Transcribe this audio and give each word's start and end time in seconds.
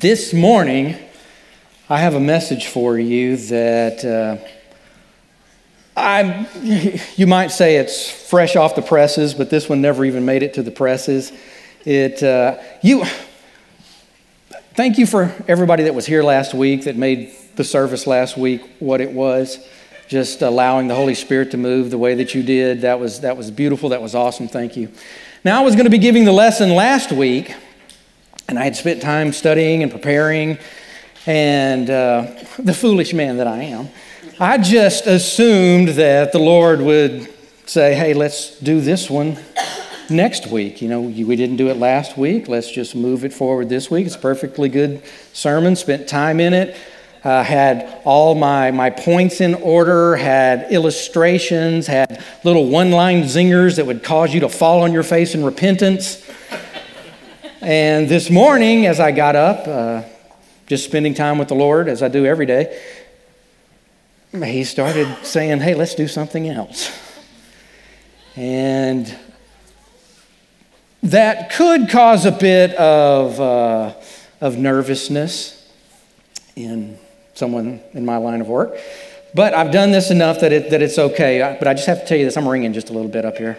This 0.00 0.32
morning, 0.32 0.96
I 1.90 1.98
have 1.98 2.14
a 2.14 2.20
message 2.20 2.68
for 2.68 2.98
you 2.98 3.36
that 3.36 4.02
uh, 4.02 4.38
I, 5.94 6.48
you 7.16 7.26
might 7.26 7.48
say 7.48 7.76
it's 7.76 8.08
fresh 8.08 8.56
off 8.56 8.74
the 8.74 8.80
presses, 8.80 9.34
but 9.34 9.50
this 9.50 9.68
one 9.68 9.82
never 9.82 10.06
even 10.06 10.24
made 10.24 10.42
it 10.42 10.54
to 10.54 10.62
the 10.62 10.70
presses. 10.70 11.30
It, 11.84 12.22
uh, 12.22 12.58
you, 12.82 13.04
thank 14.72 14.96
you 14.96 15.04
for 15.04 15.30
everybody 15.46 15.82
that 15.82 15.94
was 15.94 16.06
here 16.06 16.22
last 16.22 16.54
week 16.54 16.84
that 16.84 16.96
made 16.96 17.34
the 17.56 17.64
service 17.64 18.06
last 18.06 18.38
week 18.38 18.62
what 18.78 19.02
it 19.02 19.12
was. 19.12 19.58
Just 20.08 20.40
allowing 20.40 20.88
the 20.88 20.94
Holy 20.94 21.14
Spirit 21.14 21.50
to 21.50 21.58
move 21.58 21.90
the 21.90 21.98
way 21.98 22.14
that 22.14 22.34
you 22.34 22.42
did. 22.42 22.80
That 22.80 22.98
was, 22.98 23.20
that 23.20 23.36
was 23.36 23.50
beautiful. 23.50 23.90
That 23.90 24.00
was 24.00 24.14
awesome. 24.14 24.48
Thank 24.48 24.74
you. 24.74 24.90
Now, 25.44 25.60
I 25.60 25.62
was 25.62 25.74
going 25.74 25.84
to 25.84 25.90
be 25.90 25.98
giving 25.98 26.24
the 26.24 26.32
lesson 26.32 26.70
last 26.70 27.12
week 27.12 27.54
and 28.52 28.58
I 28.58 28.64
had 28.64 28.76
spent 28.76 29.00
time 29.00 29.32
studying 29.32 29.82
and 29.82 29.90
preparing, 29.90 30.58
and 31.24 31.88
uh, 31.88 32.26
the 32.58 32.74
foolish 32.74 33.14
man 33.14 33.38
that 33.38 33.46
I 33.46 33.62
am, 33.62 33.88
I 34.38 34.58
just 34.58 35.06
assumed 35.06 35.88
that 35.88 36.32
the 36.32 36.38
Lord 36.38 36.82
would 36.82 37.32
say, 37.64 37.94
hey, 37.94 38.12
let's 38.12 38.58
do 38.58 38.82
this 38.82 39.08
one 39.08 39.38
next 40.10 40.48
week. 40.48 40.82
You 40.82 40.90
know, 40.90 41.00
we 41.00 41.34
didn't 41.34 41.56
do 41.56 41.70
it 41.70 41.78
last 41.78 42.18
week. 42.18 42.46
Let's 42.46 42.70
just 42.70 42.94
move 42.94 43.24
it 43.24 43.32
forward 43.32 43.70
this 43.70 43.90
week. 43.90 44.04
It's 44.04 44.16
a 44.16 44.18
perfectly 44.18 44.68
good 44.68 45.02
sermon, 45.32 45.74
spent 45.74 46.06
time 46.06 46.38
in 46.38 46.52
it. 46.52 46.76
Uh, 47.24 47.42
had 47.42 48.02
all 48.04 48.34
my, 48.34 48.70
my 48.70 48.90
points 48.90 49.40
in 49.40 49.54
order, 49.54 50.14
had 50.16 50.70
illustrations, 50.70 51.86
had 51.86 52.22
little 52.44 52.68
one 52.68 52.90
line 52.90 53.22
zingers 53.22 53.76
that 53.76 53.86
would 53.86 54.02
cause 54.02 54.34
you 54.34 54.40
to 54.40 54.48
fall 54.50 54.82
on 54.82 54.92
your 54.92 55.04
face 55.04 55.34
in 55.34 55.42
repentance. 55.42 56.28
And 57.62 58.08
this 58.08 58.28
morning, 58.28 58.86
as 58.86 58.98
I 58.98 59.12
got 59.12 59.36
up, 59.36 59.68
uh, 59.68 60.02
just 60.66 60.84
spending 60.84 61.14
time 61.14 61.38
with 61.38 61.46
the 61.46 61.54
Lord, 61.54 61.86
as 61.86 62.02
I 62.02 62.08
do 62.08 62.26
every 62.26 62.44
day, 62.44 62.76
he 64.32 64.64
started 64.64 65.06
saying, 65.22 65.60
Hey, 65.60 65.76
let's 65.76 65.94
do 65.94 66.08
something 66.08 66.48
else. 66.48 66.90
And 68.34 69.16
that 71.04 71.52
could 71.52 71.88
cause 71.88 72.26
a 72.26 72.32
bit 72.32 72.74
of, 72.74 73.40
uh, 73.40 73.94
of 74.40 74.58
nervousness 74.58 75.72
in 76.56 76.98
someone 77.34 77.80
in 77.92 78.04
my 78.04 78.16
line 78.16 78.40
of 78.40 78.48
work. 78.48 78.76
But 79.36 79.54
I've 79.54 79.70
done 79.70 79.92
this 79.92 80.10
enough 80.10 80.40
that, 80.40 80.52
it, 80.52 80.70
that 80.70 80.82
it's 80.82 80.98
okay. 80.98 81.56
But 81.60 81.68
I 81.68 81.74
just 81.74 81.86
have 81.86 82.00
to 82.00 82.06
tell 82.06 82.18
you 82.18 82.24
this 82.24 82.36
I'm 82.36 82.48
ringing 82.48 82.72
just 82.72 82.90
a 82.90 82.92
little 82.92 83.10
bit 83.10 83.24
up 83.24 83.36
here. 83.36 83.56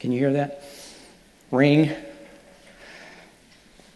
Can 0.00 0.10
you 0.10 0.18
hear 0.18 0.32
that? 0.32 0.64
Ring. 1.52 1.94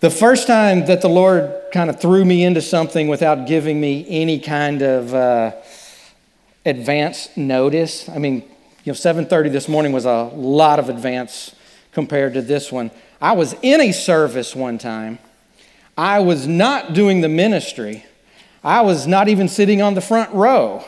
The 0.01 0.11
first 0.11 0.47
time 0.47 0.87
that 0.87 1.01
the 1.01 1.09
Lord 1.09 1.53
kind 1.73 1.91
of 1.91 2.01
threw 2.01 2.25
me 2.25 2.45
into 2.45 2.63
something 2.63 3.09
without 3.09 3.49
giving 3.49 3.81
me 3.81 4.07
any 4.09 4.39
kind 4.39 4.81
of 4.81 5.13
uh, 5.13 5.53
advance 6.65 7.37
notice, 7.37 8.09
I 8.09 8.19
mean, 8.19 8.45
you 8.85 8.93
know, 8.93 8.97
7:30 8.97 9.51
this 9.51 9.69
morning 9.69 9.91
was 9.91 10.05
a 10.05 10.31
lot 10.35 10.79
of 10.79 10.89
advance 10.89 11.53
compared 11.91 12.35
to 12.35 12.43
this 12.43 12.71
one. 12.71 12.93
I 13.21 13.33
was 13.33 13.57
in 13.61 13.81
a 13.81 13.91
service 13.91 14.55
one 14.55 14.79
time. 14.79 15.19
I 15.97 16.21
was 16.21 16.47
not 16.47 16.93
doing 16.93 17.21
the 17.21 17.29
ministry. 17.29 18.07
I 18.63 18.83
was 18.83 19.09
not 19.09 19.27
even 19.27 19.49
sitting 19.49 19.83
on 19.83 19.95
the 19.95 20.01
front 20.01 20.33
row. 20.33 20.85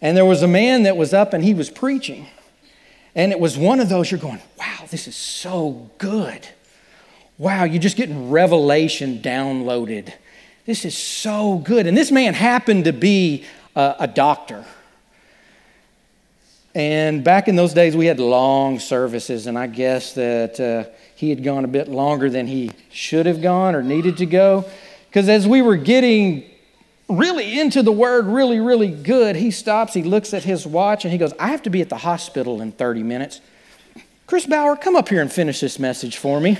And 0.00 0.16
there 0.16 0.24
was 0.24 0.42
a 0.42 0.48
man 0.48 0.84
that 0.84 0.96
was 0.96 1.12
up 1.12 1.32
and 1.32 1.42
he 1.42 1.52
was 1.52 1.68
preaching. 1.68 2.28
And 3.16 3.32
it 3.32 3.40
was 3.40 3.58
one 3.58 3.80
of 3.80 3.88
those 3.88 4.08
you're 4.12 4.20
going, 4.20 4.40
wow, 4.56 4.84
this 4.88 5.08
is 5.08 5.16
so 5.16 5.90
good 5.98 6.46
wow, 7.38 7.64
you're 7.64 7.80
just 7.80 7.96
getting 7.96 8.30
revelation 8.30 9.20
downloaded. 9.20 10.12
This 10.66 10.84
is 10.84 10.96
so 10.96 11.58
good. 11.58 11.86
And 11.86 11.96
this 11.96 12.10
man 12.10 12.34
happened 12.34 12.84
to 12.84 12.92
be 12.92 13.44
a, 13.74 13.94
a 14.00 14.06
doctor. 14.06 14.64
And 16.74 17.24
back 17.24 17.48
in 17.48 17.56
those 17.56 17.72
days, 17.72 17.96
we 17.96 18.06
had 18.06 18.20
long 18.20 18.78
services, 18.78 19.46
and 19.46 19.58
I 19.58 19.66
guess 19.66 20.12
that 20.12 20.60
uh, 20.60 20.90
he 21.14 21.30
had 21.30 21.42
gone 21.42 21.64
a 21.64 21.68
bit 21.68 21.88
longer 21.88 22.28
than 22.28 22.46
he 22.46 22.72
should 22.90 23.26
have 23.26 23.40
gone 23.40 23.74
or 23.74 23.82
needed 23.82 24.18
to 24.18 24.26
go. 24.26 24.64
Because 25.08 25.28
as 25.28 25.48
we 25.48 25.62
were 25.62 25.76
getting 25.76 26.44
really 27.08 27.58
into 27.58 27.82
the 27.82 27.90
word, 27.90 28.26
really, 28.26 28.60
really 28.60 28.90
good, 28.90 29.34
he 29.34 29.50
stops, 29.50 29.94
he 29.94 30.02
looks 30.02 30.34
at 30.34 30.44
his 30.44 30.66
watch, 30.66 31.04
and 31.04 31.12
he 31.12 31.18
goes, 31.18 31.32
I 31.38 31.48
have 31.48 31.62
to 31.62 31.70
be 31.70 31.80
at 31.80 31.88
the 31.88 31.96
hospital 31.96 32.60
in 32.60 32.72
30 32.72 33.02
minutes. 33.02 33.40
Chris 34.26 34.44
Bauer, 34.44 34.76
come 34.76 34.94
up 34.94 35.08
here 35.08 35.22
and 35.22 35.32
finish 35.32 35.60
this 35.60 35.78
message 35.78 36.18
for 36.18 36.38
me. 36.38 36.58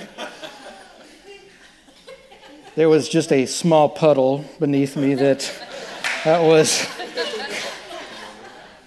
There 2.79 2.89
was 2.89 3.09
just 3.09 3.33
a 3.33 3.45
small 3.45 3.89
puddle 3.89 4.45
beneath 4.61 4.95
me 4.95 5.15
that 5.15 5.53
that 6.25 6.45
was 6.45 6.87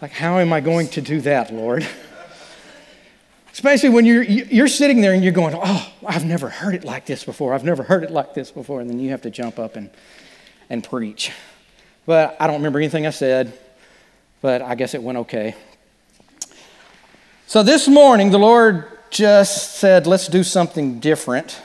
like, 0.01 0.11
how 0.11 0.39
am 0.39 0.53
I 0.53 0.61
going 0.61 0.87
to 0.91 1.01
do 1.01 1.19
that, 1.19 1.53
Lord? 1.53 1.85
Especially 3.51 3.89
when 3.89 4.05
you're, 4.05 4.23
you're 4.23 4.69
sitting 4.69 5.01
there 5.01 5.11
and 5.11 5.21
you're 5.21 5.33
going, 5.33 5.59
oh, 5.61 5.93
I've 6.07 6.23
never 6.23 6.47
heard 6.47 6.73
it 6.73 6.85
like 6.85 7.05
this 7.05 7.25
before. 7.25 7.53
I've 7.53 7.65
never 7.65 7.83
heard 7.83 8.05
it 8.05 8.11
like 8.11 8.33
this 8.33 8.49
before. 8.49 8.79
And 8.79 8.89
then 8.89 8.97
you 8.97 9.09
have 9.09 9.23
to 9.23 9.29
jump 9.29 9.59
up 9.59 9.75
and, 9.75 9.89
and 10.69 10.81
preach. 10.81 11.33
But 12.05 12.37
I 12.39 12.47
don't 12.47 12.55
remember 12.55 12.79
anything 12.79 13.05
I 13.05 13.09
said, 13.09 13.51
but 14.39 14.61
I 14.61 14.75
guess 14.75 14.93
it 14.93 15.03
went 15.03 15.17
okay. 15.17 15.53
So 17.45 17.61
this 17.61 17.89
morning, 17.89 18.31
the 18.31 18.39
Lord 18.39 18.85
just 19.09 19.73
said, 19.79 20.07
let's 20.07 20.29
do 20.29 20.45
something 20.45 21.01
different. 21.01 21.61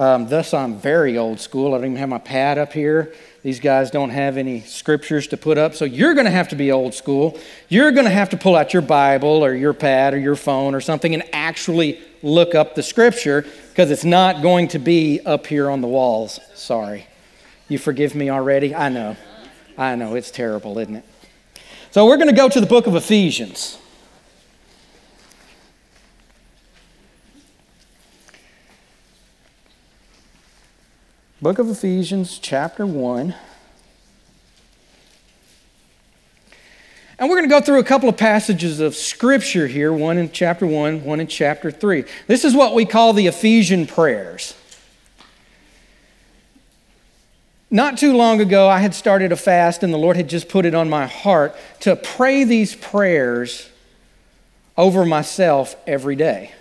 Um, 0.00 0.28
thus, 0.28 0.54
I'm 0.54 0.78
very 0.78 1.18
old 1.18 1.40
school. 1.40 1.74
I 1.74 1.76
don't 1.76 1.88
even 1.88 1.96
have 1.98 2.08
my 2.08 2.16
pad 2.16 2.56
up 2.56 2.72
here. 2.72 3.12
These 3.42 3.60
guys 3.60 3.90
don't 3.90 4.08
have 4.08 4.38
any 4.38 4.62
scriptures 4.62 5.26
to 5.26 5.36
put 5.36 5.58
up. 5.58 5.74
So 5.74 5.84
you're 5.84 6.14
going 6.14 6.24
to 6.24 6.30
have 6.30 6.48
to 6.48 6.56
be 6.56 6.72
old 6.72 6.94
school. 6.94 7.38
You're 7.68 7.92
going 7.92 8.06
to 8.06 8.10
have 8.10 8.30
to 8.30 8.38
pull 8.38 8.56
out 8.56 8.72
your 8.72 8.80
Bible 8.80 9.44
or 9.44 9.52
your 9.52 9.74
pad 9.74 10.14
or 10.14 10.18
your 10.18 10.36
phone 10.36 10.74
or 10.74 10.80
something 10.80 11.12
and 11.12 11.22
actually 11.34 12.00
look 12.22 12.54
up 12.54 12.74
the 12.74 12.82
scripture 12.82 13.44
because 13.68 13.90
it's 13.90 14.02
not 14.02 14.40
going 14.40 14.68
to 14.68 14.78
be 14.78 15.20
up 15.26 15.46
here 15.46 15.68
on 15.68 15.82
the 15.82 15.86
walls. 15.86 16.40
Sorry. 16.54 17.06
You 17.68 17.76
forgive 17.76 18.14
me 18.14 18.30
already? 18.30 18.74
I 18.74 18.88
know. 18.88 19.18
I 19.76 19.96
know. 19.96 20.14
It's 20.14 20.30
terrible, 20.30 20.78
isn't 20.78 20.96
it? 20.96 21.04
So 21.90 22.06
we're 22.06 22.16
going 22.16 22.30
to 22.30 22.34
go 22.34 22.48
to 22.48 22.58
the 22.58 22.66
book 22.66 22.86
of 22.86 22.94
Ephesians. 22.96 23.76
Book 31.42 31.58
of 31.58 31.70
Ephesians, 31.70 32.38
chapter 32.38 32.84
1. 32.84 33.34
And 37.18 37.28
we're 37.30 37.36
going 37.36 37.48
to 37.48 37.54
go 37.54 37.62
through 37.62 37.78
a 37.78 37.84
couple 37.84 38.10
of 38.10 38.18
passages 38.18 38.78
of 38.78 38.94
scripture 38.94 39.66
here, 39.66 39.90
one 39.90 40.18
in 40.18 40.30
chapter 40.30 40.66
1, 40.66 41.02
one 41.02 41.18
in 41.18 41.26
chapter 41.26 41.70
3. 41.70 42.04
This 42.26 42.44
is 42.44 42.54
what 42.54 42.74
we 42.74 42.84
call 42.84 43.14
the 43.14 43.26
Ephesian 43.26 43.86
prayers. 43.86 44.54
Not 47.70 47.96
too 47.96 48.14
long 48.14 48.42
ago, 48.42 48.68
I 48.68 48.80
had 48.80 48.94
started 48.94 49.32
a 49.32 49.36
fast, 49.36 49.82
and 49.82 49.94
the 49.94 49.98
Lord 49.98 50.16
had 50.16 50.28
just 50.28 50.46
put 50.46 50.66
it 50.66 50.74
on 50.74 50.90
my 50.90 51.06
heart 51.06 51.56
to 51.80 51.96
pray 51.96 52.44
these 52.44 52.76
prayers 52.76 53.66
over 54.76 55.06
myself 55.06 55.74
every 55.86 56.16
day. 56.16 56.52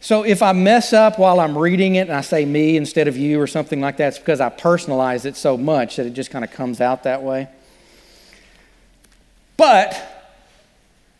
So 0.00 0.22
if 0.22 0.42
I 0.42 0.52
mess 0.52 0.94
up 0.94 1.18
while 1.18 1.38
I'm 1.40 1.56
reading 1.56 1.96
it 1.96 2.08
and 2.08 2.12
I 2.12 2.22
say 2.22 2.46
me 2.46 2.78
instead 2.78 3.06
of 3.06 3.18
you 3.18 3.38
or 3.38 3.46
something 3.46 3.82
like 3.82 3.98
that, 3.98 4.08
it's 4.08 4.18
because 4.18 4.40
I 4.40 4.48
personalize 4.48 5.26
it 5.26 5.36
so 5.36 5.58
much 5.58 5.96
that 5.96 6.06
it 6.06 6.14
just 6.14 6.30
kind 6.30 6.42
of 6.42 6.50
comes 6.50 6.80
out 6.80 7.02
that 7.02 7.22
way. 7.22 7.48
But 9.58 9.94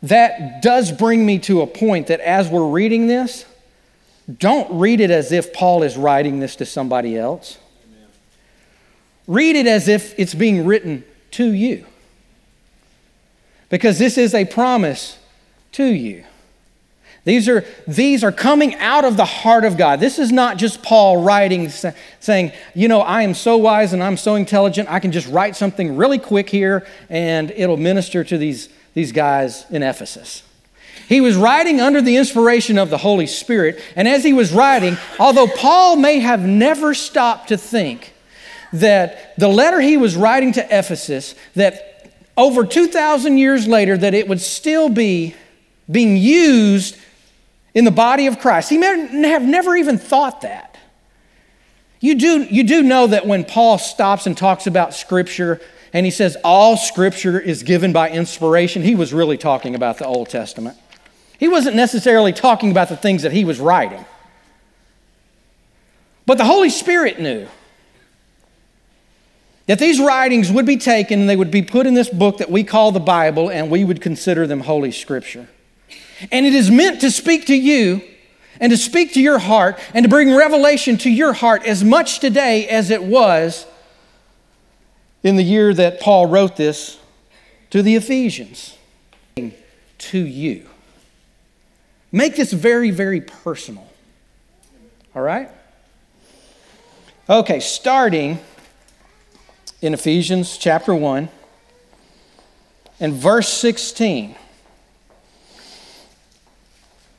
that 0.02 0.62
does 0.62 0.90
bring 0.90 1.26
me 1.26 1.38
to 1.40 1.60
a 1.60 1.66
point 1.66 2.06
that 2.06 2.20
as 2.20 2.48
we're 2.48 2.70
reading 2.70 3.06
this, 3.06 3.44
don't 4.38 4.78
read 4.78 5.00
it 5.02 5.10
as 5.10 5.30
if 5.30 5.52
Paul 5.52 5.82
is 5.82 5.98
writing 5.98 6.40
this 6.40 6.56
to 6.56 6.64
somebody 6.64 7.18
else. 7.18 7.58
Amen. 7.84 8.08
Read 9.26 9.56
it 9.56 9.66
as 9.66 9.88
if 9.88 10.18
it's 10.18 10.34
being 10.34 10.64
written 10.64 11.04
to 11.32 11.52
you. 11.52 11.84
Because 13.68 13.98
this 13.98 14.16
is 14.16 14.34
a 14.34 14.46
promise 14.46 15.18
to 15.72 15.84
you. 15.84 16.24
These 17.24 17.48
are, 17.48 17.64
these 17.86 18.24
are 18.24 18.32
coming 18.32 18.74
out 18.76 19.04
of 19.04 19.16
the 19.16 19.24
heart 19.24 19.64
of 19.64 19.76
God. 19.76 20.00
This 20.00 20.18
is 20.18 20.32
not 20.32 20.56
just 20.56 20.82
Paul 20.82 21.22
writing, 21.22 21.68
saying, 22.18 22.52
you 22.74 22.88
know, 22.88 23.00
I 23.00 23.22
am 23.22 23.34
so 23.34 23.58
wise 23.58 23.92
and 23.92 24.02
I'm 24.02 24.16
so 24.16 24.36
intelligent, 24.36 24.90
I 24.90 25.00
can 25.00 25.12
just 25.12 25.28
write 25.28 25.54
something 25.54 25.96
really 25.96 26.18
quick 26.18 26.48
here 26.48 26.86
and 27.10 27.50
it'll 27.50 27.76
minister 27.76 28.24
to 28.24 28.38
these, 28.38 28.70
these 28.94 29.12
guys 29.12 29.66
in 29.70 29.82
Ephesus. 29.82 30.42
He 31.08 31.20
was 31.20 31.36
writing 31.36 31.80
under 31.80 32.00
the 32.00 32.16
inspiration 32.16 32.78
of 32.78 32.88
the 32.88 32.98
Holy 32.98 33.26
Spirit, 33.26 33.82
and 33.96 34.06
as 34.06 34.22
he 34.22 34.32
was 34.32 34.52
writing, 34.52 34.96
although 35.18 35.48
Paul 35.48 35.96
may 35.96 36.20
have 36.20 36.40
never 36.40 36.94
stopped 36.94 37.48
to 37.48 37.56
think 37.56 38.14
that 38.72 39.36
the 39.36 39.48
letter 39.48 39.80
he 39.80 39.96
was 39.96 40.14
writing 40.14 40.52
to 40.52 40.64
Ephesus, 40.64 41.34
that 41.56 42.12
over 42.36 42.64
2,000 42.64 43.38
years 43.38 43.66
later, 43.66 43.98
that 43.98 44.14
it 44.14 44.28
would 44.28 44.40
still 44.40 44.88
be 44.88 45.34
being 45.90 46.16
used 46.16 46.96
in 47.74 47.84
the 47.84 47.90
body 47.90 48.26
of 48.26 48.38
Christ. 48.38 48.70
He 48.70 48.78
may 48.78 49.28
have 49.28 49.42
never 49.42 49.76
even 49.76 49.98
thought 49.98 50.40
that. 50.42 50.76
You 52.00 52.14
do, 52.14 52.42
you 52.44 52.64
do 52.64 52.82
know 52.82 53.06
that 53.06 53.26
when 53.26 53.44
Paul 53.44 53.78
stops 53.78 54.26
and 54.26 54.36
talks 54.36 54.66
about 54.66 54.94
Scripture 54.94 55.60
and 55.92 56.06
he 56.06 56.10
says 56.10 56.36
all 56.42 56.76
Scripture 56.76 57.38
is 57.38 57.62
given 57.62 57.92
by 57.92 58.10
inspiration, 58.10 58.82
he 58.82 58.94
was 58.94 59.12
really 59.12 59.36
talking 59.36 59.74
about 59.74 59.98
the 59.98 60.06
Old 60.06 60.30
Testament. 60.30 60.78
He 61.38 61.48
wasn't 61.48 61.76
necessarily 61.76 62.32
talking 62.32 62.70
about 62.70 62.88
the 62.88 62.96
things 62.96 63.22
that 63.22 63.32
he 63.32 63.44
was 63.44 63.60
writing. 63.60 64.04
But 66.26 66.38
the 66.38 66.44
Holy 66.44 66.70
Spirit 66.70 67.18
knew 67.18 67.48
that 69.66 69.78
these 69.78 70.00
writings 70.00 70.50
would 70.50 70.66
be 70.66 70.76
taken 70.76 71.20
and 71.20 71.28
they 71.28 71.36
would 71.36 71.50
be 71.50 71.62
put 71.62 71.86
in 71.86 71.94
this 71.94 72.08
book 72.08 72.38
that 72.38 72.50
we 72.50 72.64
call 72.64 72.92
the 72.92 73.00
Bible 73.00 73.50
and 73.50 73.70
we 73.70 73.84
would 73.84 74.00
consider 74.00 74.46
them 74.46 74.60
Holy 74.60 74.90
Scripture. 74.90 75.48
And 76.30 76.46
it 76.46 76.54
is 76.54 76.70
meant 76.70 77.00
to 77.00 77.10
speak 77.10 77.46
to 77.46 77.54
you 77.54 78.02
and 78.60 78.70
to 78.70 78.76
speak 78.76 79.14
to 79.14 79.20
your 79.20 79.38
heart 79.38 79.78
and 79.94 80.04
to 80.04 80.08
bring 80.08 80.34
revelation 80.34 80.98
to 80.98 81.10
your 81.10 81.32
heart 81.32 81.64
as 81.64 81.82
much 81.82 82.20
today 82.20 82.68
as 82.68 82.90
it 82.90 83.02
was 83.02 83.66
in 85.22 85.36
the 85.36 85.42
year 85.42 85.72
that 85.74 86.00
Paul 86.00 86.26
wrote 86.26 86.56
this 86.56 86.98
to 87.70 87.82
the 87.82 87.96
Ephesians. 87.96 88.76
To 89.98 90.18
you. 90.18 90.66
Make 92.10 92.36
this 92.36 92.52
very, 92.52 92.90
very 92.90 93.20
personal. 93.20 93.86
All 95.14 95.22
right? 95.22 95.50
Okay, 97.28 97.60
starting 97.60 98.38
in 99.82 99.94
Ephesians 99.94 100.56
chapter 100.56 100.94
1 100.94 101.28
and 102.98 103.12
verse 103.12 103.48
16 103.48 104.34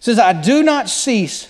says, 0.01 0.19
I 0.19 0.33
do 0.33 0.63
not 0.63 0.89
cease 0.89 1.47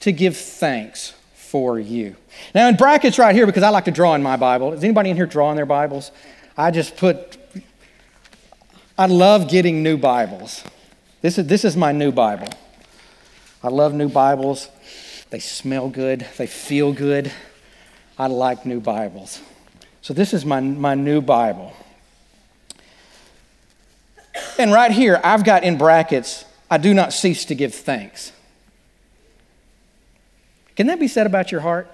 to 0.00 0.12
give 0.12 0.36
thanks 0.36 1.14
for 1.34 1.80
you. 1.80 2.14
Now, 2.54 2.68
in 2.68 2.76
brackets 2.76 3.18
right 3.18 3.34
here, 3.34 3.46
because 3.46 3.62
I 3.62 3.70
like 3.70 3.86
to 3.86 3.90
draw 3.90 4.14
in 4.14 4.22
my 4.22 4.36
Bible. 4.36 4.72
Is 4.74 4.84
anybody 4.84 5.10
in 5.10 5.16
here 5.16 5.26
drawing 5.26 5.56
their 5.56 5.66
Bibles? 5.66 6.12
I 6.56 6.70
just 6.70 6.96
put, 6.96 7.38
I 8.98 9.06
love 9.06 9.48
getting 9.48 9.82
new 9.82 9.96
Bibles. 9.96 10.62
This 11.22 11.38
is, 11.38 11.46
this 11.46 11.64
is 11.64 11.76
my 11.76 11.92
new 11.92 12.12
Bible. 12.12 12.48
I 13.62 13.68
love 13.68 13.94
new 13.94 14.10
Bibles. 14.10 14.68
They 15.30 15.38
smell 15.38 15.88
good, 15.88 16.26
they 16.36 16.46
feel 16.46 16.92
good. 16.92 17.32
I 18.18 18.26
like 18.26 18.66
new 18.66 18.80
Bibles. 18.80 19.40
So, 20.02 20.12
this 20.12 20.34
is 20.34 20.44
my, 20.44 20.60
my 20.60 20.94
new 20.94 21.22
Bible. 21.22 21.72
And 24.58 24.72
right 24.72 24.90
here, 24.90 25.20
I've 25.24 25.44
got 25.44 25.64
in 25.64 25.78
brackets, 25.78 26.44
I 26.70 26.78
do 26.78 26.94
not 26.94 27.12
cease 27.12 27.44
to 27.46 27.54
give 27.54 27.74
thanks. 27.74 28.32
Can 30.76 30.86
that 30.88 30.98
be 30.98 31.08
said 31.08 31.26
about 31.26 31.52
your 31.52 31.60
heart? 31.60 31.92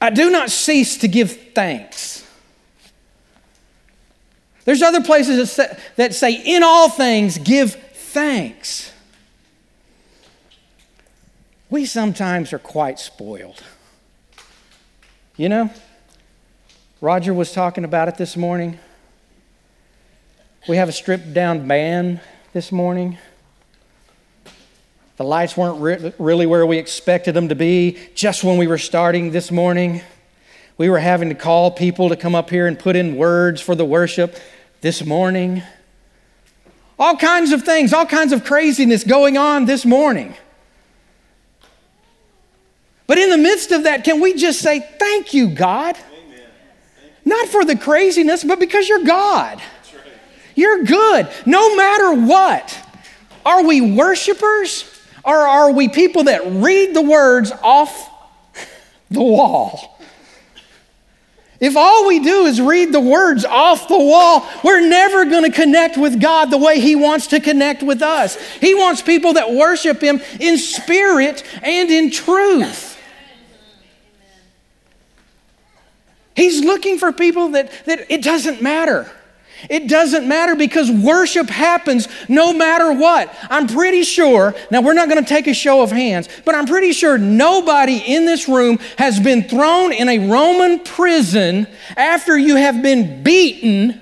I 0.00 0.10
do 0.10 0.30
not 0.30 0.50
cease 0.50 0.96
to 0.98 1.08
give 1.08 1.52
thanks. 1.54 2.26
There's 4.64 4.82
other 4.82 5.02
places 5.02 5.36
that 5.36 5.46
say, 5.46 5.78
that 5.96 6.14
say, 6.14 6.32
in 6.32 6.62
all 6.62 6.88
things, 6.88 7.38
give 7.38 7.74
thanks. 7.74 8.92
We 11.70 11.86
sometimes 11.86 12.52
are 12.52 12.58
quite 12.58 12.98
spoiled. 12.98 13.62
You 15.36 15.48
know, 15.48 15.70
Roger 17.00 17.32
was 17.32 17.52
talking 17.52 17.84
about 17.84 18.08
it 18.08 18.16
this 18.16 18.36
morning. 18.36 18.78
We 20.68 20.76
have 20.76 20.88
a 20.88 20.92
stripped 20.92 21.34
down 21.34 21.66
band 21.66 22.20
this 22.52 22.70
morning. 22.70 23.18
The 25.16 25.24
lights 25.24 25.56
weren't 25.56 25.80
re- 25.80 26.12
really 26.20 26.46
where 26.46 26.64
we 26.64 26.78
expected 26.78 27.34
them 27.34 27.48
to 27.48 27.56
be 27.56 27.98
just 28.14 28.44
when 28.44 28.58
we 28.58 28.68
were 28.68 28.78
starting 28.78 29.32
this 29.32 29.50
morning. 29.50 30.02
We 30.78 30.88
were 30.88 31.00
having 31.00 31.30
to 31.30 31.34
call 31.34 31.72
people 31.72 32.10
to 32.10 32.16
come 32.16 32.36
up 32.36 32.48
here 32.48 32.68
and 32.68 32.78
put 32.78 32.94
in 32.94 33.16
words 33.16 33.60
for 33.60 33.74
the 33.74 33.84
worship 33.84 34.38
this 34.82 35.04
morning. 35.04 35.64
All 36.96 37.16
kinds 37.16 37.50
of 37.50 37.64
things, 37.64 37.92
all 37.92 38.06
kinds 38.06 38.32
of 38.32 38.44
craziness 38.44 39.02
going 39.02 39.36
on 39.36 39.64
this 39.64 39.84
morning. 39.84 40.36
But 43.08 43.18
in 43.18 43.30
the 43.30 43.38
midst 43.38 43.72
of 43.72 43.82
that, 43.82 44.04
can 44.04 44.20
we 44.20 44.34
just 44.34 44.60
say, 44.60 44.78
Thank 44.78 45.34
you, 45.34 45.48
God? 45.48 45.96
Amen. 45.96 46.46
Not 47.24 47.48
for 47.48 47.64
the 47.64 47.76
craziness, 47.76 48.44
but 48.44 48.60
because 48.60 48.88
you're 48.88 49.02
God. 49.02 49.60
You're 50.54 50.84
good, 50.84 51.28
no 51.46 51.76
matter 51.76 52.12
what. 52.26 52.78
Are 53.44 53.64
we 53.64 53.94
worshipers 53.94 54.84
or 55.24 55.36
are 55.36 55.72
we 55.72 55.88
people 55.88 56.24
that 56.24 56.42
read 56.46 56.94
the 56.94 57.02
words 57.02 57.52
off 57.62 58.10
the 59.10 59.22
wall? 59.22 60.00
If 61.62 61.76
all 61.76 62.08
we 62.08 62.18
do 62.18 62.46
is 62.46 62.60
read 62.60 62.92
the 62.92 63.00
words 63.00 63.44
off 63.44 63.86
the 63.86 63.96
wall, 63.96 64.44
we're 64.64 64.80
never 64.80 65.24
going 65.24 65.48
to 65.48 65.56
connect 65.56 65.96
with 65.96 66.20
God 66.20 66.46
the 66.46 66.58
way 66.58 66.80
He 66.80 66.96
wants 66.96 67.28
to 67.28 67.38
connect 67.38 67.84
with 67.84 68.02
us. 68.02 68.36
He 68.58 68.74
wants 68.74 69.00
people 69.00 69.34
that 69.34 69.52
worship 69.52 70.00
Him 70.00 70.20
in 70.40 70.58
spirit 70.58 71.44
and 71.62 71.88
in 71.88 72.10
truth. 72.10 72.98
He's 76.34 76.64
looking 76.64 76.98
for 76.98 77.12
people 77.12 77.50
that, 77.50 77.70
that 77.86 78.10
it 78.10 78.22
doesn't 78.22 78.60
matter. 78.60 79.08
It 79.70 79.88
doesn't 79.88 80.26
matter 80.26 80.54
because 80.54 80.90
worship 80.90 81.48
happens 81.48 82.08
no 82.28 82.52
matter 82.52 82.92
what. 82.92 83.34
I'm 83.50 83.66
pretty 83.66 84.02
sure, 84.02 84.54
now 84.70 84.80
we're 84.80 84.94
not 84.94 85.08
going 85.08 85.22
to 85.22 85.28
take 85.28 85.46
a 85.46 85.54
show 85.54 85.82
of 85.82 85.90
hands, 85.90 86.28
but 86.44 86.54
I'm 86.54 86.66
pretty 86.66 86.92
sure 86.92 87.18
nobody 87.18 87.98
in 87.98 88.26
this 88.26 88.48
room 88.48 88.78
has 88.98 89.20
been 89.20 89.44
thrown 89.44 89.92
in 89.92 90.08
a 90.08 90.30
Roman 90.30 90.80
prison 90.80 91.66
after 91.96 92.36
you 92.36 92.56
have 92.56 92.82
been 92.82 93.22
beaten 93.22 94.00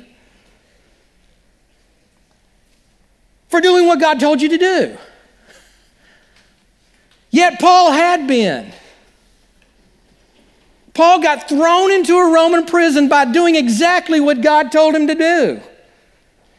for 3.48 3.60
doing 3.60 3.86
what 3.86 4.00
God 4.00 4.20
told 4.20 4.40
you 4.40 4.48
to 4.48 4.58
do. 4.58 4.98
Yet 7.30 7.60
Paul 7.60 7.92
had 7.92 8.26
been. 8.26 8.72
Paul 11.00 11.22
got 11.22 11.48
thrown 11.48 11.90
into 11.92 12.14
a 12.14 12.30
Roman 12.30 12.66
prison 12.66 13.08
by 13.08 13.24
doing 13.24 13.54
exactly 13.54 14.20
what 14.20 14.42
God 14.42 14.70
told 14.70 14.94
him 14.94 15.06
to 15.06 15.14
do. 15.14 15.58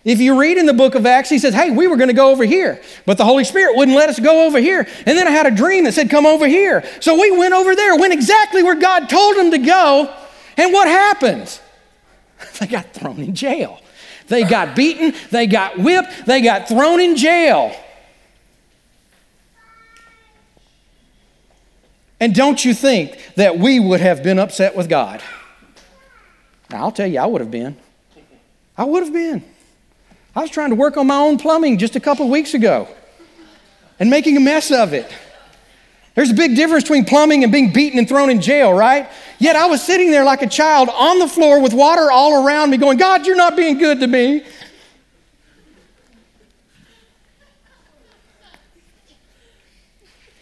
If 0.03 0.19
you 0.19 0.39
read 0.39 0.57
in 0.57 0.65
the 0.65 0.73
book 0.73 0.95
of 0.95 1.05
Acts, 1.05 1.29
he 1.29 1.37
says, 1.37 1.53
Hey, 1.53 1.69
we 1.69 1.85
were 1.85 1.95
going 1.95 2.07
to 2.07 2.15
go 2.15 2.31
over 2.31 2.43
here, 2.43 2.81
but 3.05 3.19
the 3.19 3.23
Holy 3.23 3.43
Spirit 3.43 3.77
wouldn't 3.77 3.95
let 3.95 4.09
us 4.09 4.19
go 4.19 4.47
over 4.47 4.57
here. 4.57 4.87
And 5.05 5.15
then 5.15 5.27
I 5.27 5.29
had 5.29 5.45
a 5.45 5.51
dream 5.51 5.83
that 5.83 5.91
said, 5.91 6.09
Come 6.09 6.25
over 6.25 6.47
here. 6.47 6.83
So 7.01 7.21
we 7.21 7.29
went 7.29 7.53
over 7.53 7.75
there, 7.75 7.95
went 7.95 8.13
exactly 8.13 8.63
where 8.63 8.73
God 8.73 9.09
told 9.09 9.37
him 9.37 9.51
to 9.51 9.59
go. 9.59 10.11
And 10.57 10.73
what 10.73 10.87
happens? 10.87 11.61
They 12.59 12.65
got 12.65 12.91
thrown 12.93 13.19
in 13.19 13.35
jail. 13.35 13.79
They 14.27 14.43
got 14.43 14.75
beaten, 14.75 15.13
they 15.29 15.45
got 15.45 15.77
whipped, 15.77 16.25
they 16.25 16.41
got 16.41 16.67
thrown 16.67 16.99
in 16.99 17.15
jail. 17.15 17.75
And 22.21 22.35
don't 22.35 22.63
you 22.63 22.75
think 22.75 23.17
that 23.35 23.57
we 23.57 23.79
would 23.79 23.99
have 23.99 24.21
been 24.21 24.37
upset 24.37 24.75
with 24.75 24.87
God? 24.87 25.23
Now, 26.69 26.83
I'll 26.83 26.91
tell 26.91 27.07
you, 27.07 27.19
I 27.19 27.25
would 27.25 27.41
have 27.41 27.49
been. 27.49 27.75
I 28.77 28.85
would 28.85 29.03
have 29.03 29.11
been. 29.11 29.43
I 30.35 30.41
was 30.41 30.51
trying 30.51 30.69
to 30.69 30.75
work 30.75 30.97
on 30.97 31.07
my 31.07 31.17
own 31.17 31.39
plumbing 31.39 31.79
just 31.79 31.95
a 31.95 31.99
couple 31.99 32.29
weeks 32.29 32.53
ago 32.53 32.87
and 33.99 34.09
making 34.09 34.37
a 34.37 34.39
mess 34.39 34.71
of 34.71 34.93
it. 34.93 35.11
There's 36.13 36.29
a 36.29 36.35
big 36.35 36.55
difference 36.55 36.83
between 36.83 37.05
plumbing 37.05 37.43
and 37.43 37.51
being 37.51 37.73
beaten 37.73 37.97
and 37.97 38.07
thrown 38.07 38.29
in 38.29 38.39
jail, 38.39 38.71
right? 38.71 39.09
Yet 39.39 39.55
I 39.55 39.65
was 39.65 39.81
sitting 39.81 40.11
there 40.11 40.23
like 40.23 40.43
a 40.43 40.47
child 40.47 40.89
on 40.89 41.17
the 41.17 41.27
floor 41.27 41.59
with 41.59 41.73
water 41.73 42.11
all 42.11 42.45
around 42.45 42.69
me, 42.69 42.77
going, 42.77 42.97
God, 42.97 43.25
you're 43.25 43.35
not 43.35 43.55
being 43.55 43.79
good 43.79 43.99
to 43.99 44.07
me. 44.07 44.45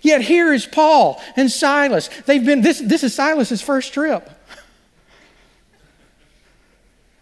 Yet 0.01 0.21
here 0.21 0.53
is 0.53 0.65
Paul 0.65 1.21
and 1.35 1.51
Silas. 1.51 2.09
They've 2.25 2.45
been, 2.45 2.61
this, 2.61 2.79
this 2.79 3.03
is 3.03 3.13
Silas's 3.13 3.61
first 3.61 3.93
trip. 3.93 4.29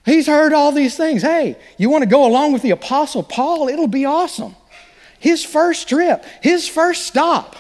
He's 0.08 0.26
heard 0.26 0.54
all 0.54 0.72
these 0.72 0.96
things. 0.96 1.22
Hey, 1.22 1.58
you 1.78 1.90
want 1.90 2.04
to 2.04 2.10
go 2.10 2.26
along 2.26 2.54
with 2.54 2.62
the 2.62 2.72
Apostle 2.72 3.24
Paul? 3.24 3.68
It'll 3.68 3.90
be 3.90 4.06
awesome. 4.06 4.56
His 5.20 5.44
first 5.44 5.90
trip, 5.90 6.24
his 6.42 6.68
first 6.68 7.06
stop. 7.06 7.58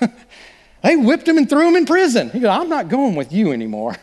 they 0.82 0.96
whipped 0.96 1.28
him 1.28 1.36
and 1.36 1.46
threw 1.48 1.68
him 1.68 1.76
in 1.76 1.84
prison. 1.84 2.30
He 2.30 2.40
goes, 2.40 2.58
I'm 2.58 2.70
not 2.70 2.88
going 2.88 3.16
with 3.16 3.32
you 3.32 3.52
anymore. 3.52 3.96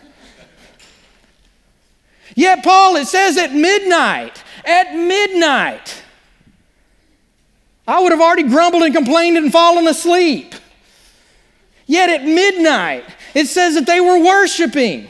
Yet, 2.35 2.63
Paul, 2.63 2.97
it 2.97 3.07
says 3.07 3.35
at 3.37 3.53
midnight, 3.53 4.43
at 4.63 4.93
midnight, 4.93 6.02
I 7.87 8.01
would 8.01 8.11
have 8.11 8.21
already 8.21 8.43
grumbled 8.43 8.83
and 8.83 8.93
complained 8.93 9.37
and 9.37 9.51
fallen 9.51 9.87
asleep. 9.87 10.55
Yet 11.85 12.09
at 12.09 12.23
midnight, 12.23 13.03
it 13.33 13.47
says 13.47 13.75
that 13.75 13.85
they 13.85 13.99
were 13.99 14.23
worshiping. 14.23 15.09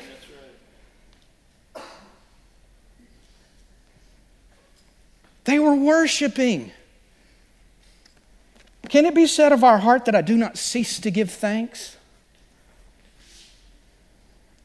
They 5.43 5.59
were 5.59 5.75
worshiping. 5.75 6.71
Can 8.89 9.05
it 9.05 9.13
be 9.13 9.27
said 9.27 9.51
of 9.51 9.63
our 9.63 9.77
heart 9.77 10.05
that 10.05 10.15
I 10.15 10.21
do 10.21 10.37
not 10.37 10.57
cease 10.57 10.99
to 10.99 11.11
give 11.11 11.29
thanks? 11.31 11.97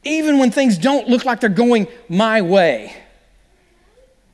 Even 0.03 0.39
when 0.39 0.51
things 0.51 0.77
don't 0.77 1.07
look 1.07 1.25
like 1.25 1.41
they're 1.41 1.49
going 1.49 1.87
my 2.07 2.41
way. 2.41 2.95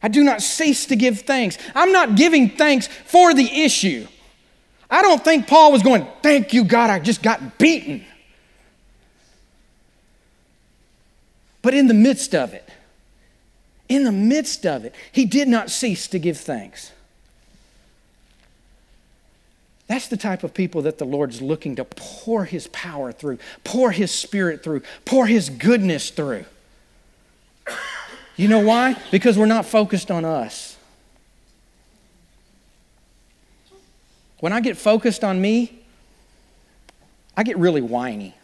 I 0.06 0.08
do 0.08 0.24
not 0.24 0.44
cease 0.44 0.86
to 0.86 0.96
give 0.96 1.22
thanks. 1.22 1.58
I'm 1.74 1.92
not 1.92 2.16
giving 2.16 2.52
thanks 2.52 2.86
for 2.86 3.34
the 3.34 3.64
issue. 3.64 4.08
I 4.88 5.02
don't 5.02 5.24
think 5.24 5.48
Paul 5.48 5.72
was 5.72 5.82
going, 5.82 6.06
Thank 6.22 6.54
you, 6.54 6.64
God, 6.64 6.92
I 6.92 7.00
just 7.00 7.24
got 7.24 7.58
beaten. 7.58 8.06
But 11.64 11.74
in 11.74 11.88
the 11.88 11.96
midst 11.96 12.36
of 12.36 12.54
it, 12.54 12.70
in 13.90 14.04
the 14.04 14.12
midst 14.12 14.68
of 14.68 14.86
it, 14.86 14.94
he 15.12 15.26
did 15.26 15.48
not 15.48 15.72
cease 15.72 16.08
to 16.10 16.20
give 16.20 16.38
thanks. 16.38 16.92
That's 19.88 20.08
the 20.08 20.18
type 20.18 20.44
of 20.44 20.54
people 20.54 20.84
that 20.84 21.00
the 21.00 21.06
Lord's 21.06 21.42
looking 21.42 21.78
to 21.78 21.84
pour 21.84 22.46
His 22.46 22.68
power 22.68 23.12
through, 23.12 23.40
pour 23.64 23.90
His 23.90 24.12
Spirit 24.12 24.62
through, 24.62 24.84
pour 25.04 25.26
His 25.26 25.50
goodness 25.50 26.12
through. 26.12 26.46
You 28.38 28.48
know 28.48 28.60
why? 28.60 28.98
Because 29.12 29.38
we're 29.38 29.46
not 29.46 29.66
focused 29.66 30.12
on 30.12 30.26
us. 30.26 30.78
When 34.40 34.52
I 34.52 34.60
get 34.60 34.78
focused 34.78 35.24
on 35.24 35.42
me, 35.42 35.80
I 37.38 37.44
get 37.44 37.58
really 37.58 37.82
whiny. 37.82 38.36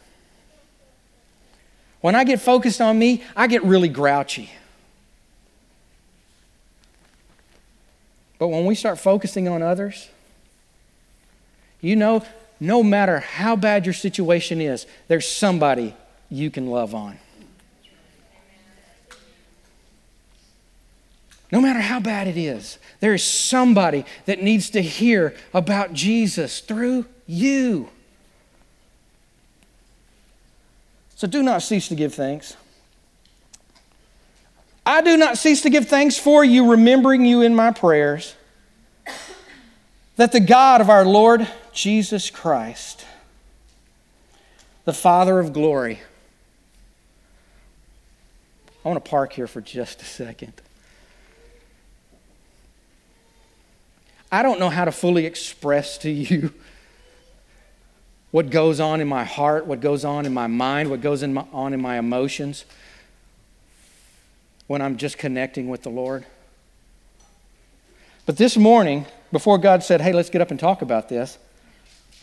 When 2.00 2.16
I 2.16 2.24
get 2.24 2.42
focused 2.42 2.82
on 2.82 2.98
me, 2.98 3.24
I 3.36 3.48
get 3.48 3.64
really 3.64 3.90
grouchy. 3.90 4.50
But 8.40 8.48
when 8.48 8.66
we 8.66 8.74
start 8.74 8.98
focusing 8.98 9.48
on 9.48 9.62
others, 9.62 10.10
you 11.80 11.96
know, 11.96 12.24
no 12.60 12.82
matter 12.82 13.20
how 13.20 13.56
bad 13.56 13.86
your 13.86 13.94
situation 13.94 14.62
is, 14.62 14.88
there's 15.08 15.28
somebody 15.28 15.96
you 16.30 16.50
can 16.50 16.68
love 16.68 16.96
on. 16.96 17.20
No 21.52 21.60
matter 21.60 21.82
how 21.82 22.00
bad 22.00 22.28
it 22.28 22.38
is, 22.38 22.80
there 23.02 23.14
is 23.14 23.24
somebody 23.24 24.06
that 24.26 24.42
needs 24.42 24.70
to 24.70 24.82
hear 24.82 25.36
about 25.54 25.94
Jesus 25.94 26.62
through 26.62 27.06
you. 27.28 27.90
So 31.16 31.28
do 31.28 31.44
not 31.44 31.62
cease 31.62 31.90
to 31.90 31.96
give 31.96 32.14
thanks. 32.14 32.56
I 34.86 35.02
do 35.02 35.18
not 35.18 35.38
cease 35.38 35.62
to 35.62 35.70
give 35.70 35.88
thanks 35.88 36.18
for 36.18 36.44
you, 36.44 36.72
remembering 36.72 37.26
you 37.26 37.42
in 37.42 37.54
my 37.54 37.72
prayers, 37.72 38.34
that 40.16 40.32
the 40.32 40.40
God 40.40 40.82
of 40.82 40.90
our 40.90 41.06
Lord 41.06 41.48
Jesus 41.74 42.30
Christ, 42.30 43.06
the 44.86 44.94
Father 44.94 45.38
of 45.38 45.54
glory, 45.54 46.00
I 48.84 48.88
want 48.90 49.04
to 49.04 49.10
park 49.10 49.34
here 49.34 49.48
for 49.48 49.62
just 49.62 50.02
a 50.02 50.06
second. 50.06 50.54
I 54.32 54.44
don't 54.44 54.60
know 54.60 54.70
how 54.70 54.86
to 54.86 54.92
fully 54.92 55.26
express 55.26 55.98
to 56.00 56.10
you 56.10 56.54
what 58.32 58.50
goes 58.50 58.80
on 58.80 59.02
in 59.02 59.08
my 59.08 59.26
heart, 59.26 59.66
what 59.66 59.82
goes 59.82 60.06
on 60.06 60.26
in 60.26 60.34
my 60.34 60.48
mind, 60.48 60.90
what 60.90 61.02
goes 61.02 61.22
in 61.22 61.34
my, 61.34 61.46
on 61.52 61.74
in 61.74 61.82
my 61.82 62.00
emotions 62.00 62.64
when 64.68 64.82
I'm 64.82 64.96
just 64.96 65.18
connecting 65.18 65.68
with 65.68 65.84
the 65.84 65.90
Lord. 65.90 66.26
But 68.26 68.38
this 68.38 68.56
morning, 68.56 69.06
before 69.34 69.58
God 69.58 69.84
said, 69.84 70.00
hey, 70.00 70.14
let's 70.14 70.30
get 70.30 70.40
up 70.40 70.50
and 70.50 70.60
talk 70.60 70.82
about 70.82 71.10
this, 71.10 71.38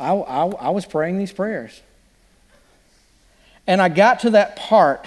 I, 0.00 0.12
I, 0.12 0.46
I 0.46 0.70
was 0.70 0.86
praying 0.86 1.18
these 1.18 1.32
prayers. 1.32 1.82
And 3.66 3.82
I 3.82 3.90
got 3.90 4.20
to 4.20 4.30
that 4.30 4.56
part 4.56 5.06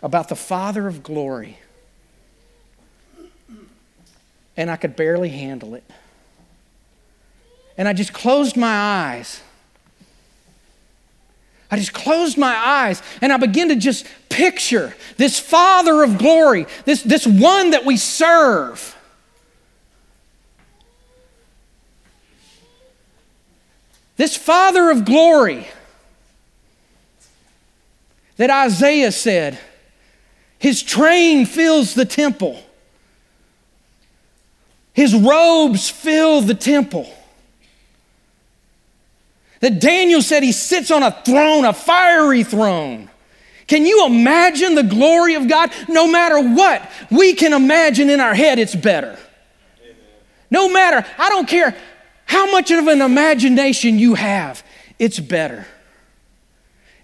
about 0.00 0.28
the 0.28 0.36
Father 0.36 0.86
of 0.86 1.02
glory. 1.02 1.58
And 4.60 4.70
I 4.70 4.76
could 4.76 4.94
barely 4.94 5.30
handle 5.30 5.74
it 5.74 5.82
and 7.80 7.88
I 7.88 7.94
just 7.94 8.12
closed 8.12 8.58
my 8.58 8.76
eyes. 8.76 9.40
I 11.70 11.78
just 11.78 11.94
closed 11.94 12.36
my 12.36 12.54
eyes 12.54 13.02
and 13.22 13.32
I 13.32 13.38
began 13.38 13.70
to 13.70 13.76
just 13.76 14.06
picture 14.28 14.94
this 15.16 15.40
Father 15.40 16.02
of 16.02 16.18
glory, 16.18 16.66
this, 16.84 17.02
this 17.02 17.26
one 17.26 17.70
that 17.70 17.86
we 17.86 17.96
serve. 17.96 18.94
This 24.18 24.36
Father 24.36 24.90
of 24.90 25.06
glory 25.06 25.66
that 28.36 28.50
Isaiah 28.50 29.10
said, 29.10 29.58
his 30.58 30.82
train 30.82 31.46
fills 31.46 31.94
the 31.94 32.04
temple, 32.04 32.62
his 35.00 35.14
robes 35.14 35.88
fill 35.88 36.42
the 36.42 36.52
temple 36.52 37.10
that 39.60 39.80
Daniel 39.80 40.20
said 40.20 40.42
he 40.42 40.52
sits 40.52 40.90
on 40.90 41.02
a 41.02 41.10
throne, 41.24 41.64
a 41.64 41.72
fiery 41.72 42.44
throne. 42.44 43.08
Can 43.66 43.86
you 43.86 44.04
imagine 44.04 44.74
the 44.74 44.82
glory 44.82 45.36
of 45.36 45.48
God? 45.48 45.72
No 45.88 46.06
matter 46.06 46.38
what 46.38 46.86
we 47.10 47.32
can 47.32 47.54
imagine 47.54 48.10
in 48.10 48.20
our 48.20 48.34
head, 48.34 48.58
it's 48.58 48.74
better. 48.74 49.18
Amen. 49.82 49.96
No 50.50 50.70
matter, 50.70 51.06
I 51.16 51.30
don't 51.30 51.48
care 51.48 51.74
how 52.26 52.52
much 52.52 52.70
of 52.70 52.86
an 52.86 53.00
imagination 53.00 53.98
you 53.98 54.16
have, 54.16 54.62
it's 54.98 55.18
better. 55.18 55.64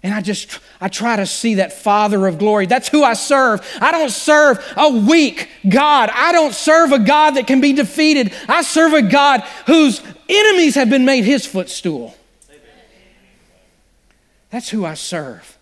And 0.03 0.13
I 0.13 0.21
just, 0.21 0.59
I 0.79 0.89
try 0.89 1.15
to 1.15 1.25
see 1.25 1.55
that 1.55 1.73
Father 1.73 2.27
of 2.27 2.37
glory. 2.37 2.65
That's 2.65 2.87
who 2.87 3.03
I 3.03 3.13
serve. 3.13 3.65
I 3.81 3.91
don't 3.91 4.11
serve 4.11 4.63
a 4.77 4.89
weak 4.89 5.49
God. 5.67 6.09
I 6.13 6.31
don't 6.31 6.53
serve 6.53 6.91
a 6.91 6.99
God 6.99 7.31
that 7.31 7.47
can 7.47 7.61
be 7.61 7.73
defeated. 7.73 8.33
I 8.47 8.61
serve 8.61 8.93
a 8.93 9.01
God 9.01 9.41
whose 9.65 10.01
enemies 10.29 10.75
have 10.75 10.89
been 10.89 11.05
made 11.05 11.23
his 11.23 11.45
footstool. 11.45 12.15
That's 14.49 14.69
who 14.69 14.85
I 14.85 14.93
serve. 14.93 15.57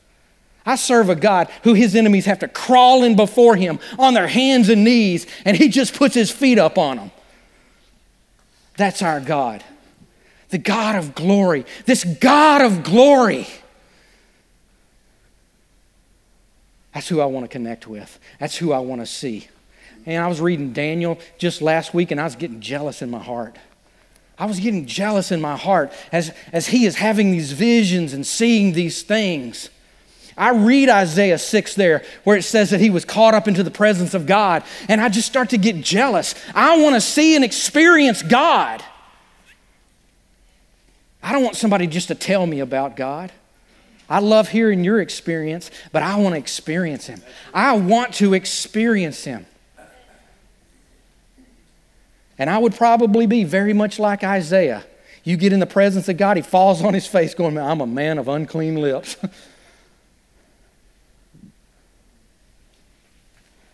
I 0.66 0.76
serve 0.76 1.10
a 1.10 1.16
God 1.16 1.50
who 1.64 1.74
his 1.74 1.96
enemies 1.96 2.26
have 2.26 2.40
to 2.40 2.48
crawl 2.48 3.04
in 3.04 3.16
before 3.16 3.56
him 3.56 3.80
on 4.00 4.14
their 4.14 4.28
hands 4.28 4.70
and 4.70 4.84
knees, 4.84 5.28
and 5.46 5.56
he 5.56 5.70
just 5.70 5.96
puts 5.96 6.16
his 6.16 6.32
feet 6.32 6.58
up 6.60 6.78
on 6.78 6.98
them. 6.98 7.12
That's 8.78 9.02
our 9.02 9.20
God. 9.20 9.64
The 10.50 10.58
God 10.58 10.96
of 10.96 11.16
glory. 11.16 11.66
This 11.86 12.04
God 12.04 12.62
of 12.62 12.84
glory. 12.84 13.48
That's 16.96 17.10
who 17.10 17.20
I 17.20 17.26
want 17.26 17.44
to 17.44 17.50
connect 17.50 17.88
with. 17.88 18.20
That's 18.40 18.56
who 18.56 18.72
I 18.72 18.80
want 18.80 19.02
to 19.02 19.06
see. 19.06 19.50
And 20.06 20.24
I 20.24 20.30
was 20.30 20.40
reading 20.40 20.72
Daniel 20.72 21.20
just 21.38 21.62
last 21.62 21.94
week, 21.94 22.10
and 22.12 22.22
I 22.22 22.24
was 22.24 22.38
getting 22.38 22.62
jealous 22.62 23.02
in 23.02 23.12
my 23.12 23.20
heart. 23.20 23.58
I 24.40 24.46
was 24.46 24.62
getting 24.62 24.86
jealous 24.86 25.30
in 25.30 25.42
my 25.42 25.58
heart 25.58 25.92
as, 26.14 26.34
as 26.54 26.68
he 26.68 26.86
is 26.86 26.96
having 26.96 27.34
these 27.34 27.52
visions 27.52 28.14
and 28.14 28.26
seeing 28.26 28.72
these 28.72 29.04
things. 29.04 29.70
I 30.38 30.52
read 30.52 30.88
Isaiah 30.88 31.38
6 31.38 31.76
there, 31.76 32.02
where 32.24 32.38
it 32.38 32.44
says 32.44 32.70
that 32.70 32.80
he 32.80 32.90
was 32.90 33.04
caught 33.04 33.34
up 33.34 33.50
into 33.50 33.62
the 33.62 33.72
presence 33.72 34.14
of 34.14 34.26
God, 34.26 34.64
and 34.88 35.02
I 35.02 35.10
just 35.10 35.28
start 35.28 35.50
to 35.50 35.58
get 35.58 35.82
jealous. 35.82 36.34
I 36.54 36.82
want 36.82 36.96
to 36.96 37.02
see 37.02 37.36
and 37.36 37.44
experience 37.44 38.22
God. 38.22 38.82
I 41.22 41.34
don't 41.34 41.44
want 41.44 41.58
somebody 41.58 41.88
just 41.88 42.08
to 42.08 42.16
tell 42.16 42.48
me 42.48 42.62
about 42.62 42.96
God. 42.96 43.34
I 44.10 44.20
love 44.20 44.50
hearing 44.50 44.84
your 44.84 45.02
experience, 45.02 45.72
but 45.92 46.04
I 46.04 46.18
want 46.18 46.36
to 46.36 46.40
experience 46.40 47.08
Him. 47.08 47.22
I 47.54 47.76
want 47.78 48.14
to 48.16 48.34
experience 48.34 49.24
Him. 49.24 49.46
And 52.38 52.50
I 52.50 52.58
would 52.58 52.76
probably 52.76 53.28
be 53.28 53.44
very 53.44 53.74
much 53.74 53.98
like 53.98 54.24
Isaiah. 54.24 54.84
You 55.24 55.38
get 55.38 55.54
in 55.54 55.60
the 55.60 55.66
presence 55.66 56.08
of 56.08 56.18
God, 56.18 56.38
he 56.38 56.44
falls 56.44 56.84
on 56.84 56.94
his 56.94 57.08
face, 57.08 57.34
going, 57.34 57.58
I'm 57.58 57.82
a 57.82 57.88
man 57.88 58.20
of 58.20 58.28
unclean 58.28 58.76
lips. 58.76 59.18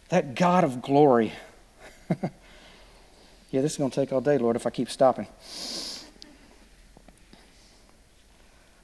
that 0.10 0.36
God 0.36 0.64
of 0.64 0.82
glory. 0.82 1.34
yeah, 2.10 2.30
this 3.62 3.74
is 3.74 3.78
going 3.78 3.92
to 3.92 3.96
take 3.96 4.14
all 4.14 4.22
day, 4.22 4.38
Lord, 4.38 4.56
if 4.56 4.66
I 4.66 4.70
keep 4.70 4.90
stopping. 4.90 5.28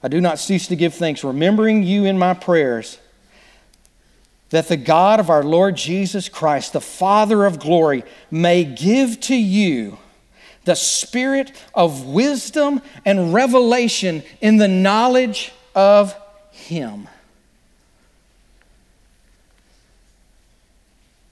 I 0.02 0.08
do 0.08 0.20
not 0.20 0.38
cease 0.38 0.68
to 0.68 0.76
give 0.76 0.94
thanks, 0.94 1.24
remembering 1.24 1.82
you 1.82 2.04
in 2.04 2.18
my 2.18 2.34
prayers 2.34 2.98
that 4.50 4.68
the 4.68 4.76
God 4.76 5.20
of 5.20 5.28
our 5.28 5.42
Lord 5.42 5.76
Jesus 5.76 6.28
Christ, 6.28 6.72
the 6.72 6.80
Father 6.80 7.44
of 7.44 7.58
glory, 7.58 8.04
may 8.30 8.64
give 8.64 9.20
to 9.22 9.36
you 9.36 9.98
the 10.64 10.74
spirit 10.74 11.52
of 11.74 12.06
wisdom 12.06 12.80
and 13.04 13.34
revelation 13.34 14.22
in 14.40 14.56
the 14.56 14.68
knowledge 14.68 15.52
of 15.74 16.14
Him. 16.50 17.08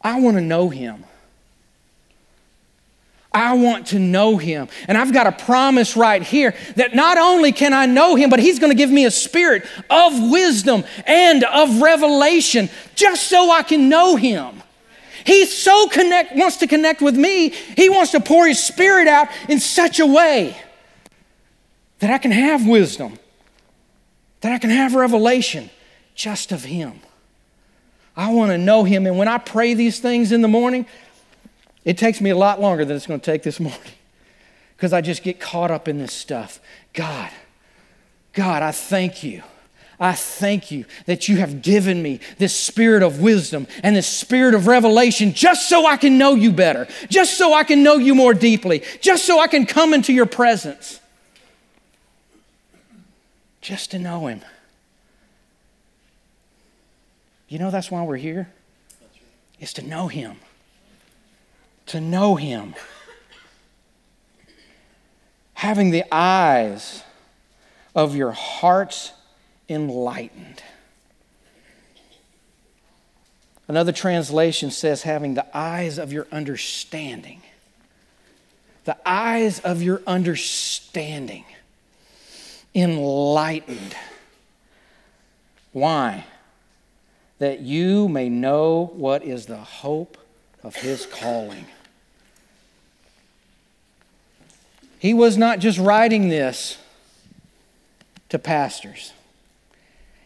I 0.01 0.21
want 0.21 0.37
to 0.37 0.43
know 0.43 0.69
Him. 0.69 1.05
I 3.37 3.53
want 3.53 3.89
to 3.89 3.99
know 3.99 4.39
him. 4.39 4.69
And 4.89 4.97
I've 4.97 5.13
got 5.13 5.27
a 5.27 5.33
promise 5.33 5.95
right 5.95 6.23
here 6.23 6.55
that 6.77 6.95
not 6.95 7.19
only 7.19 7.53
can 7.53 7.75
I 7.75 7.85
know 7.85 8.15
him, 8.15 8.31
but 8.31 8.41
he's 8.41 8.59
going 8.59 8.73
to 8.73 8.77
give 8.77 8.91
me 8.91 9.05
a 9.05 9.11
spirit 9.11 9.67
of 9.91 10.31
wisdom 10.31 10.85
and 11.05 11.45
of 11.45 11.83
revelation 11.83 12.71
just 12.95 13.29
so 13.29 13.51
I 13.51 13.63
can 13.63 13.91
know 13.91 14.17
him. 14.17 14.63
He 15.27 15.45
so 15.45 15.87
connect, 15.89 16.35
wants 16.35 16.57
to 16.59 16.67
connect 16.67 17.03
with 17.03 17.15
me. 17.15 17.51
He 17.51 17.91
wants 17.91 18.13
to 18.13 18.21
pour 18.21 18.47
his 18.47 18.63
spirit 18.63 19.07
out 19.07 19.29
in 19.51 19.61
such 19.61 20.01
a 20.01 20.07
way 20.07 20.57
that 21.99 22.09
I 22.09 22.17
can 22.17 22.31
have 22.31 22.67
wisdom, 22.67 23.19
that 24.41 24.53
I 24.53 24.59
can 24.59 24.71
have 24.71 24.95
revelation 24.95 25.69
just 26.15 26.53
of 26.53 26.65
him. 26.65 27.01
I 28.17 28.33
want 28.33 28.51
to 28.53 28.57
know 28.57 28.85
him. 28.85 29.07
And 29.07 29.19
when 29.19 29.29
I 29.29 29.37
pray 29.37 29.75
these 29.75 30.01
things 30.01 30.33
in 30.33 30.41
the 30.41 30.49
morning, 30.49 30.87
it 31.87 31.97
takes 31.97 32.21
me 32.21 32.31
a 32.31 32.37
lot 32.37 32.61
longer 32.61 32.85
than 32.85 32.97
it's 32.97 33.07
going 33.07 33.21
to 33.21 33.25
take 33.25 33.45
this 33.45 33.61
morning 33.61 33.81
because 34.77 34.93
I 34.93 35.01
just 35.01 35.23
get 35.23 35.41
caught 35.41 35.71
up 35.71 35.89
in 35.89 35.99
this 35.99 36.13
stuff. 36.13 36.61
God, 36.93 37.31
God, 38.35 38.63
I 38.63 38.73
thank 38.73 39.23
you. 39.23 39.43
I 39.99 40.13
thank 40.13 40.71
you 40.71 40.85
that 41.07 41.27
you 41.27 41.37
have 41.37 41.63
given 41.63 42.03
me 42.03 42.21
this 42.37 42.55
spirit 42.55 43.03
of 43.03 43.23
wisdom 43.23 43.67
and 43.83 43.97
this 43.97 44.07
spirit 44.07 44.53
of 44.53 44.67
revelation 44.67 45.33
just 45.33 45.71
so 45.71 45.87
I 45.87 45.97
can 45.97 46.19
know 46.19 46.35
you 46.35 46.53
better, 46.53 46.87
just 47.09 47.39
so 47.39 47.55
I 47.55 47.65
can 47.65 47.83
know 47.83 47.95
you 47.95 48.15
more 48.15 48.35
deeply, 48.35 48.83
just 49.01 49.25
so 49.25 49.41
I 49.41 49.47
can 49.47 49.65
come 49.65 49.95
into 49.95 50.13
your 50.13 50.27
presence, 50.27 51.01
just 53.63 53.93
to 53.93 53.99
know 53.99 54.27
him. 54.27 54.43
You 57.49 57.59
know 57.59 57.71
that's 57.71 57.91
why 57.91 58.03
we're 58.03 58.17
here? 58.17 58.51
Is 59.61 59.73
to 59.75 59.83
know 59.83 60.09
him. 60.09 60.37
To 61.87 62.01
know 62.01 62.37
him. 62.37 62.75
Having 65.55 65.91
the 65.91 66.05
eyes 66.13 67.03
of 67.95 68.15
your 68.15 68.33
hearts 68.33 69.13
enlightened. 69.69 70.63
Another 73.69 73.93
translation 73.93 74.71
says, 74.71 75.03
having 75.03 75.35
the 75.35 75.47
eyes 75.57 75.99
of 75.99 76.13
your 76.13 76.27
understanding. 76.31 77.43
The 78.85 78.97
eyes 79.05 79.59
of 79.61 79.83
your 79.83 80.03
understanding 80.07 81.45
enlightened. 82.75 83.97
Why? 85.73 86.25
That 87.39 87.61
you 87.61 88.09
may 88.09 88.29
know 88.29 88.93
what 88.95 89.25
is 89.25 89.47
the 89.47 89.57
hope 89.57 90.17
of 90.67 90.75
his 90.75 91.07
calling. 91.07 91.65
He 94.99 95.15
was 95.15 95.39
not 95.39 95.61
just 95.61 95.79
writing 95.79 96.29
this 96.29 96.77
to 98.31 98.39
pastors. 98.41 99.13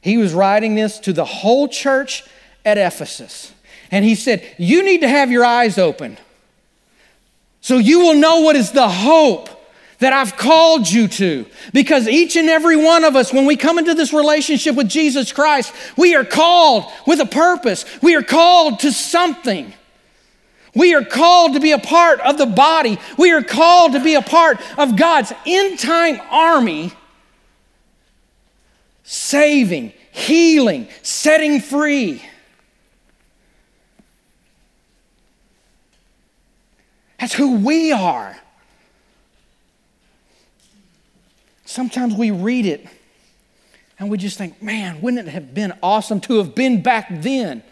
He 0.00 0.16
was 0.16 0.32
writing 0.32 0.76
this 0.76 0.98
to 1.00 1.12
the 1.12 1.26
whole 1.26 1.68
church 1.68 2.24
at 2.64 2.78
Ephesus. 2.78 3.52
And 3.90 4.02
he 4.02 4.14
said, 4.14 4.42
You 4.56 4.82
need 4.82 5.02
to 5.02 5.08
have 5.08 5.30
your 5.30 5.44
eyes 5.44 5.76
open 5.76 6.16
so 7.60 7.76
you 7.76 8.00
will 8.00 8.14
know 8.14 8.40
what 8.40 8.56
is 8.56 8.72
the 8.72 8.88
hope 8.88 9.50
that 9.98 10.14
I've 10.14 10.38
called 10.38 10.90
you 10.90 11.06
to. 11.08 11.44
Because 11.74 12.08
each 12.08 12.36
and 12.36 12.48
every 12.48 12.78
one 12.78 13.04
of 13.04 13.14
us, 13.14 13.30
when 13.30 13.44
we 13.44 13.56
come 13.56 13.78
into 13.78 13.92
this 13.92 14.14
relationship 14.14 14.74
with 14.74 14.88
Jesus 14.88 15.32
Christ, 15.32 15.74
we 15.98 16.14
are 16.14 16.24
called 16.24 16.90
with 17.06 17.20
a 17.20 17.26
purpose, 17.26 17.84
we 18.00 18.14
are 18.14 18.22
called 18.22 18.80
to 18.80 18.90
something. 18.90 19.74
We 20.74 20.94
are 20.94 21.04
called 21.04 21.54
to 21.54 21.60
be 21.60 21.72
a 21.72 21.78
part 21.78 22.20
of 22.20 22.38
the 22.38 22.46
body. 22.46 22.98
We 23.18 23.32
are 23.32 23.42
called 23.42 23.92
to 23.92 24.00
be 24.00 24.14
a 24.14 24.22
part 24.22 24.60
of 24.78 24.96
God's 24.96 25.32
end 25.46 25.78
time 25.78 26.20
army 26.30 26.92
saving, 29.02 29.92
healing, 30.12 30.88
setting 31.02 31.60
free. 31.60 32.22
That's 37.18 37.34
who 37.34 37.56
we 37.56 37.90
are. 37.90 38.38
Sometimes 41.64 42.14
we 42.14 42.30
read 42.30 42.66
it 42.66 42.86
and 43.98 44.10
we 44.10 44.16
just 44.16 44.38
think, 44.38 44.62
man, 44.62 45.00
wouldn't 45.00 45.28
it 45.28 45.30
have 45.30 45.54
been 45.54 45.72
awesome 45.82 46.20
to 46.22 46.38
have 46.38 46.54
been 46.54 46.82
back 46.82 47.08
then? 47.10 47.62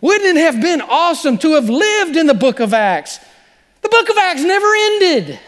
Wouldn't 0.00 0.36
it 0.36 0.40
have 0.40 0.60
been 0.60 0.80
awesome 0.80 1.38
to 1.38 1.54
have 1.54 1.68
lived 1.68 2.16
in 2.16 2.26
the 2.26 2.34
book 2.34 2.60
of 2.60 2.74
Acts? 2.74 3.18
The 3.82 3.88
book 3.88 4.08
of 4.08 4.16
Acts 4.16 4.42
never 4.42 4.66
ended. 4.74 5.38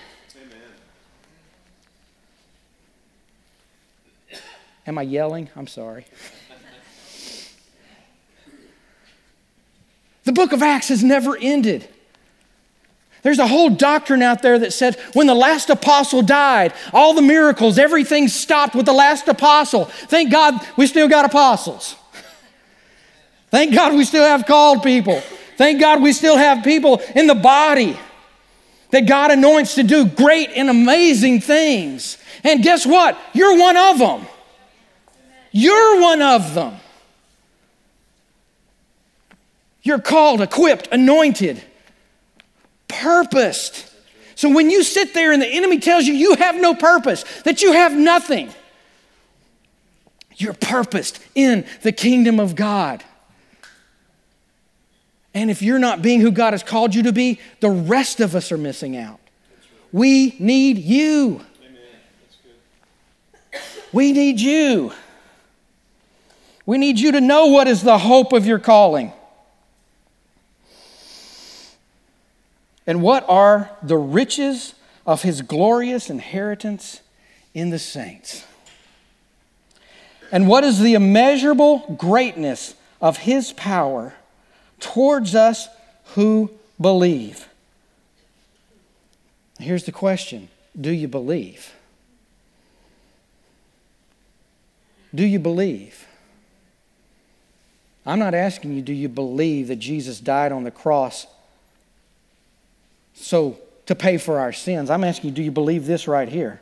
Am 4.86 4.98
I 4.98 5.02
yelling? 5.02 5.50
I'm 5.56 5.66
sorry. 5.66 6.06
the 10.24 10.32
book 10.32 10.52
of 10.52 10.62
Acts 10.62 10.88
has 10.88 11.02
never 11.02 11.36
ended. 11.36 11.88
There's 13.22 13.40
a 13.40 13.46
whole 13.48 13.70
doctrine 13.70 14.22
out 14.22 14.42
there 14.42 14.56
that 14.56 14.72
said 14.72 14.94
when 15.12 15.26
the 15.26 15.34
last 15.34 15.68
apostle 15.68 16.22
died, 16.22 16.72
all 16.92 17.12
the 17.12 17.22
miracles, 17.22 17.76
everything 17.76 18.28
stopped 18.28 18.76
with 18.76 18.86
the 18.86 18.92
last 18.92 19.26
apostle. 19.26 19.86
Thank 19.86 20.30
God 20.30 20.64
we 20.76 20.86
still 20.86 21.08
got 21.08 21.24
apostles. 21.24 21.96
Thank 23.50 23.74
God 23.74 23.94
we 23.94 24.04
still 24.04 24.24
have 24.24 24.46
called 24.46 24.82
people. 24.82 25.20
Thank 25.56 25.80
God 25.80 26.02
we 26.02 26.12
still 26.12 26.36
have 26.36 26.64
people 26.64 27.00
in 27.14 27.26
the 27.26 27.34
body 27.34 27.98
that 28.90 29.06
God 29.06 29.30
anoints 29.30 29.74
to 29.76 29.82
do 29.82 30.06
great 30.06 30.50
and 30.54 30.68
amazing 30.68 31.40
things. 31.40 32.18
And 32.44 32.62
guess 32.62 32.86
what? 32.86 33.18
You're 33.32 33.58
one 33.58 33.76
of 33.76 33.98
them. 33.98 34.26
You're 35.50 36.00
one 36.00 36.22
of 36.22 36.54
them. 36.54 36.76
You're 39.82 40.00
called, 40.00 40.40
equipped, 40.40 40.88
anointed, 40.90 41.62
purposed. 42.88 43.90
So 44.34 44.50
when 44.50 44.70
you 44.70 44.82
sit 44.82 45.14
there 45.14 45.32
and 45.32 45.40
the 45.40 45.48
enemy 45.48 45.78
tells 45.78 46.04
you 46.06 46.12
you 46.12 46.34
have 46.34 46.56
no 46.56 46.74
purpose, 46.74 47.24
that 47.42 47.62
you 47.62 47.72
have 47.72 47.96
nothing, 47.96 48.50
you're 50.36 50.54
purposed 50.54 51.20
in 51.34 51.64
the 51.82 51.92
kingdom 51.92 52.40
of 52.40 52.54
God. 52.54 53.02
And 55.36 55.50
if 55.50 55.60
you're 55.60 55.78
not 55.78 56.00
being 56.00 56.22
who 56.22 56.30
God 56.30 56.54
has 56.54 56.62
called 56.62 56.94
you 56.94 57.02
to 57.02 57.12
be, 57.12 57.38
the 57.60 57.68
rest 57.68 58.20
of 58.20 58.34
us 58.34 58.50
are 58.50 58.56
missing 58.56 58.96
out. 58.96 59.20
We 59.92 60.34
need 60.38 60.78
you. 60.78 61.42
We 63.92 64.12
need 64.12 64.40
you. 64.40 64.94
We 66.64 66.78
need 66.78 66.98
you 66.98 67.12
to 67.12 67.20
know 67.20 67.48
what 67.48 67.68
is 67.68 67.82
the 67.82 67.98
hope 67.98 68.32
of 68.32 68.46
your 68.46 68.58
calling. 68.58 69.12
And 72.86 73.02
what 73.02 73.22
are 73.28 73.70
the 73.82 73.98
riches 73.98 74.74
of 75.04 75.20
his 75.20 75.42
glorious 75.42 76.08
inheritance 76.08 77.02
in 77.52 77.68
the 77.68 77.78
saints? 77.78 78.42
And 80.32 80.48
what 80.48 80.64
is 80.64 80.80
the 80.80 80.94
immeasurable 80.94 81.94
greatness 81.98 82.74
of 83.02 83.18
his 83.18 83.52
power 83.52 84.14
towards 84.80 85.34
us 85.34 85.68
who 86.14 86.50
believe? 86.80 87.48
Here's 89.58 89.84
the 89.84 89.92
question 89.92 90.48
Do 90.78 90.90
you 90.90 91.08
believe? 91.08 91.72
Do 95.14 95.24
you 95.24 95.38
believe? 95.38 96.06
I'm 98.04 98.18
not 98.20 98.34
asking 98.34 98.74
you, 98.74 98.82
do 98.82 98.92
you 98.92 99.08
believe 99.08 99.68
that 99.68 99.76
Jesus 99.76 100.20
died 100.20 100.52
on 100.52 100.62
the 100.62 100.70
cross 100.70 101.26
so 103.14 103.58
to 103.86 103.94
pay 103.94 104.18
for 104.18 104.38
our 104.38 104.52
sins? 104.52 104.90
I'm 104.90 105.02
asking 105.02 105.30
you, 105.30 105.34
do 105.34 105.42
you 105.42 105.50
believe 105.50 105.86
this 105.86 106.06
right 106.06 106.28
here? 106.28 106.60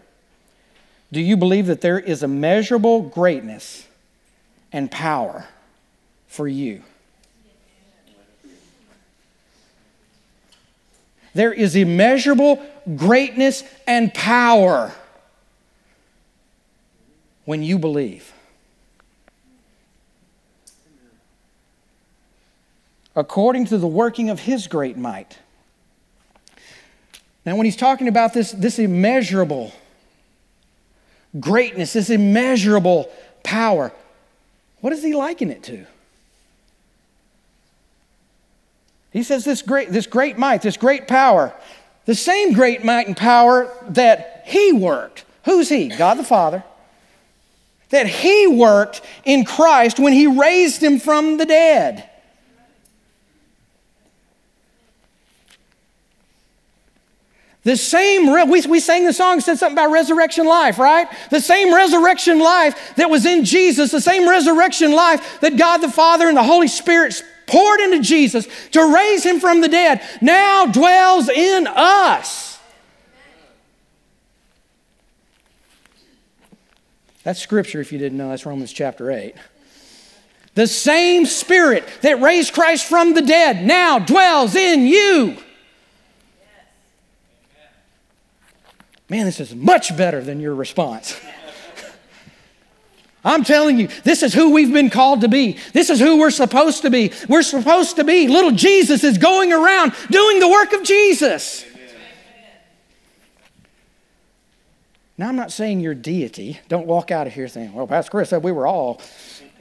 Do 1.13 1.21
you 1.21 1.37
believe 1.37 1.67
that 1.67 1.81
there 1.81 1.99
is 1.99 2.23
immeasurable 2.23 3.03
greatness 3.03 3.87
and 4.73 4.91
power 4.91 5.47
for 6.29 6.49
you? 6.49 6.83
There 11.35 11.53
is 11.53 11.77
immeasurable 11.77 12.65
greatness 12.97 13.65
and 13.87 14.15
power 14.15 14.93
when 17.45 17.63
you 17.63 17.79
believe. 17.79 18.35
according 23.17 23.67
to 23.67 23.79
the 23.79 23.87
working 23.87 24.31
of 24.31 24.41
his 24.41 24.67
great 24.67 24.97
might. 24.97 25.39
Now, 27.47 27.57
when 27.57 27.65
he's 27.65 27.77
talking 27.77 28.09
about 28.09 28.33
this, 28.33 28.53
this 28.53 28.79
immeasurable 28.79 29.73
greatness, 31.39 31.93
this 31.93 32.11
immeasurable 32.11 33.11
power, 33.43 33.93
what 34.81 34.91
does 34.91 35.03
he 35.03 35.15
liken 35.15 35.51
it 35.51 35.63
to? 35.65 35.87
He 39.15 39.23
says 39.23 39.45
this 39.45 39.63
great, 39.63 39.91
this 39.91 40.09
great 40.09 40.37
might, 40.37 40.61
this 40.61 40.77
great 40.77 41.07
power. 41.07 41.55
the 42.05 42.17
same 42.17 42.53
great 42.53 42.85
might 42.85 43.07
and 43.07 43.17
power 43.17 43.73
that 43.89 44.43
He 44.45 44.73
worked. 44.73 45.25
Who's 45.45 45.69
He? 45.69 45.89
God 45.89 46.19
the 46.19 46.25
Father. 46.25 46.65
That 47.91 48.09
He 48.09 48.49
worked 48.49 49.03
in 49.25 49.45
Christ 49.45 50.01
when 50.01 50.13
He 50.13 50.27
raised 50.27 50.83
Him 50.83 50.99
from 50.99 51.37
the 51.37 51.47
dead. 51.47 52.11
The 57.63 57.77
same, 57.77 58.27
we, 58.51 58.61
we 58.67 58.81
sang 58.81 59.07
the 59.07 59.13
song, 59.13 59.41
said 59.41 59.59
something 59.59 59.79
about 59.79 59.93
resurrection 59.93 60.45
life, 60.45 60.79
right? 60.79 61.07
The 61.31 61.41
same 61.41 61.73
resurrection 61.73 62.41
life 62.41 62.97
that 62.97 63.09
was 63.09 63.25
in 63.25 63.45
Jesus, 63.45 63.93
the 63.93 64.01
same 64.01 64.29
resurrection 64.29 64.93
life 64.93 65.41
that 65.41 65.57
God 65.57 65.79
the 65.79 65.89
Father 65.89 66.29
and 66.29 66.37
the 66.37 66.43
Holy 66.43 66.69
Spirit 66.69 67.23
poured 67.47 67.81
into 67.81 68.01
Jesus 68.01 68.47
to 68.73 68.95
raise 68.95 69.25
him 69.25 69.41
from 69.41 69.61
the 69.61 69.69
dead, 69.69 70.03
now 70.21 70.67
dwells 70.67 71.29
in 71.29 71.67
us. 71.67 72.59
That's 77.23 77.41
scripture 77.41 77.81
if 77.81 77.91
you 77.91 77.99
didn't 77.99 78.19
know. 78.19 78.29
That's 78.29 78.45
Romans 78.45 78.73
chapter 78.73 79.11
8. 79.11 79.35
The 80.55 80.67
same 80.67 81.27
Spirit 81.27 81.85
that 82.03 82.21
raised 82.21 82.53
Christ 82.53 82.87
from 82.87 83.15
the 83.15 83.23
dead 83.23 83.65
now 83.65 83.99
dwells 83.99 84.55
in 84.55 84.87
you. 84.87 85.37
Man, 89.09 89.27
this 89.27 89.41
is 89.41 89.55
much 89.55 89.97
better 89.97 90.23
than 90.23 90.41
your 90.41 90.55
response. 90.55 91.21
I'm 93.25 93.43
telling 93.43 93.79
you, 93.79 93.89
this 94.05 94.23
is 94.23 94.35
who 94.35 94.51
we've 94.51 94.73
been 94.73 94.91
called 94.91 95.23
to 95.23 95.29
be. 95.29 95.57
This 95.73 95.89
is 95.89 95.99
who 95.99 96.19
we're 96.19 96.31
supposed 96.31 96.83
to 96.83 96.91
be. 96.91 97.13
We're 97.29 97.43
supposed 97.43 97.97
to 97.97 98.05
be. 98.05 98.29
Little 98.29 98.51
Jesus 98.51 99.03
is 99.03 99.17
going 99.17 99.53
around 99.53 99.95
doing 100.11 100.41
the 100.41 100.49
work 100.49 100.73
of 100.75 100.83
Jesus. 100.83 101.65
Now, 105.17 105.29
I'm 105.29 105.37
not 105.37 105.53
saying 105.53 105.81
you're 105.81 105.95
deity. 105.95 106.61
Don't 106.69 106.87
walk 106.87 107.11
out 107.11 107.27
of 107.27 107.33
here 107.33 107.49
saying, 107.49 107.73
well, 107.73 107.87
Pastor 107.87 108.11
Chris 108.11 108.31
said 108.31 108.43
we 108.43 108.53
were 108.53 108.67
all. 108.67 109.01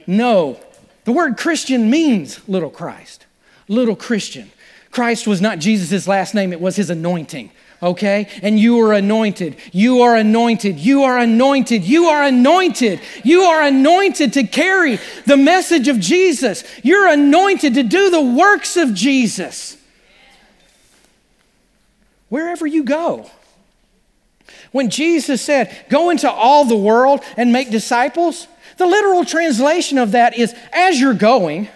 No. 0.06 0.58
The 1.04 1.12
word 1.12 1.36
Christian 1.36 1.90
means 1.90 2.46
little 2.48 2.70
Christ, 2.70 3.26
little 3.68 3.96
Christian. 3.96 4.50
Christ 4.90 5.26
was 5.26 5.40
not 5.40 5.58
Jesus' 5.58 6.08
last 6.08 6.34
name, 6.34 6.52
it 6.52 6.60
was 6.60 6.76
his 6.76 6.90
anointing 6.90 7.50
okay? 7.84 8.28
And 8.42 8.58
you 8.58 8.80
are 8.80 8.92
anointed. 8.92 9.56
You 9.72 10.00
are 10.02 10.16
anointed. 10.16 10.78
You 10.80 11.04
are 11.04 11.18
anointed. 11.18 11.84
You 11.84 12.06
are 12.06 12.24
anointed. 12.24 13.00
You 13.22 13.42
are 13.42 13.62
anointed 13.62 14.32
to 14.32 14.44
carry 14.44 14.98
the 15.26 15.36
message 15.36 15.86
of 15.88 16.00
Jesus. 16.00 16.64
You're 16.82 17.08
anointed 17.08 17.74
to 17.74 17.82
do 17.82 18.10
the 18.10 18.22
works 18.22 18.76
of 18.76 18.94
Jesus. 18.94 19.76
Wherever 22.28 22.66
you 22.66 22.82
go. 22.82 23.30
When 24.72 24.90
Jesus 24.90 25.40
said, 25.40 25.84
Go 25.88 26.10
into 26.10 26.28
all 26.28 26.64
the 26.64 26.76
world 26.76 27.20
and 27.36 27.52
make 27.52 27.70
disciples, 27.70 28.48
the 28.76 28.86
literal 28.86 29.24
translation 29.24 29.98
of 29.98 30.12
that 30.12 30.36
is, 30.36 30.52
As 30.72 31.00
you're 31.00 31.14
going, 31.14 31.68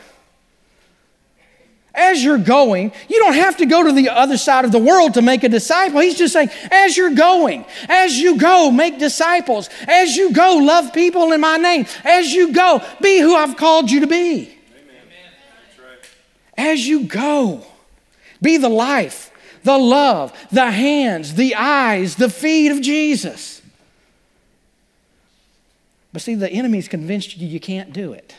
as 1.98 2.22
you're 2.22 2.38
going, 2.38 2.92
you 3.08 3.18
don't 3.18 3.34
have 3.34 3.56
to 3.58 3.66
go 3.66 3.82
to 3.82 3.92
the 3.92 4.08
other 4.08 4.38
side 4.38 4.64
of 4.64 4.72
the 4.72 4.78
world 4.78 5.14
to 5.14 5.22
make 5.22 5.42
a 5.42 5.48
disciple. 5.48 6.00
He's 6.00 6.16
just 6.16 6.32
saying, 6.32 6.50
as 6.70 6.96
you're 6.96 7.14
going, 7.14 7.64
as 7.88 8.18
you 8.18 8.38
go, 8.38 8.70
make 8.70 8.98
disciples. 8.98 9.68
As 9.86 10.16
you 10.16 10.32
go, 10.32 10.56
love 10.56 10.92
people 10.92 11.32
in 11.32 11.40
my 11.40 11.56
name. 11.56 11.86
As 12.04 12.32
you 12.32 12.52
go, 12.52 12.82
be 13.02 13.20
who 13.20 13.34
I've 13.34 13.56
called 13.56 13.90
you 13.90 14.00
to 14.00 14.06
be. 14.06 14.56
As 16.56 16.86
you 16.86 17.04
go, 17.04 17.64
be 18.40 18.56
the 18.56 18.68
life, 18.68 19.30
the 19.62 19.78
love, 19.78 20.32
the 20.50 20.70
hands, 20.70 21.34
the 21.34 21.54
eyes, 21.54 22.16
the 22.16 22.30
feet 22.30 22.70
of 22.70 22.80
Jesus. 22.80 23.62
But 26.12 26.22
see, 26.22 26.34
the 26.34 26.50
enemy's 26.50 26.88
convinced 26.88 27.36
you 27.36 27.46
you 27.46 27.60
can't 27.60 27.92
do 27.92 28.12
it. 28.12 28.34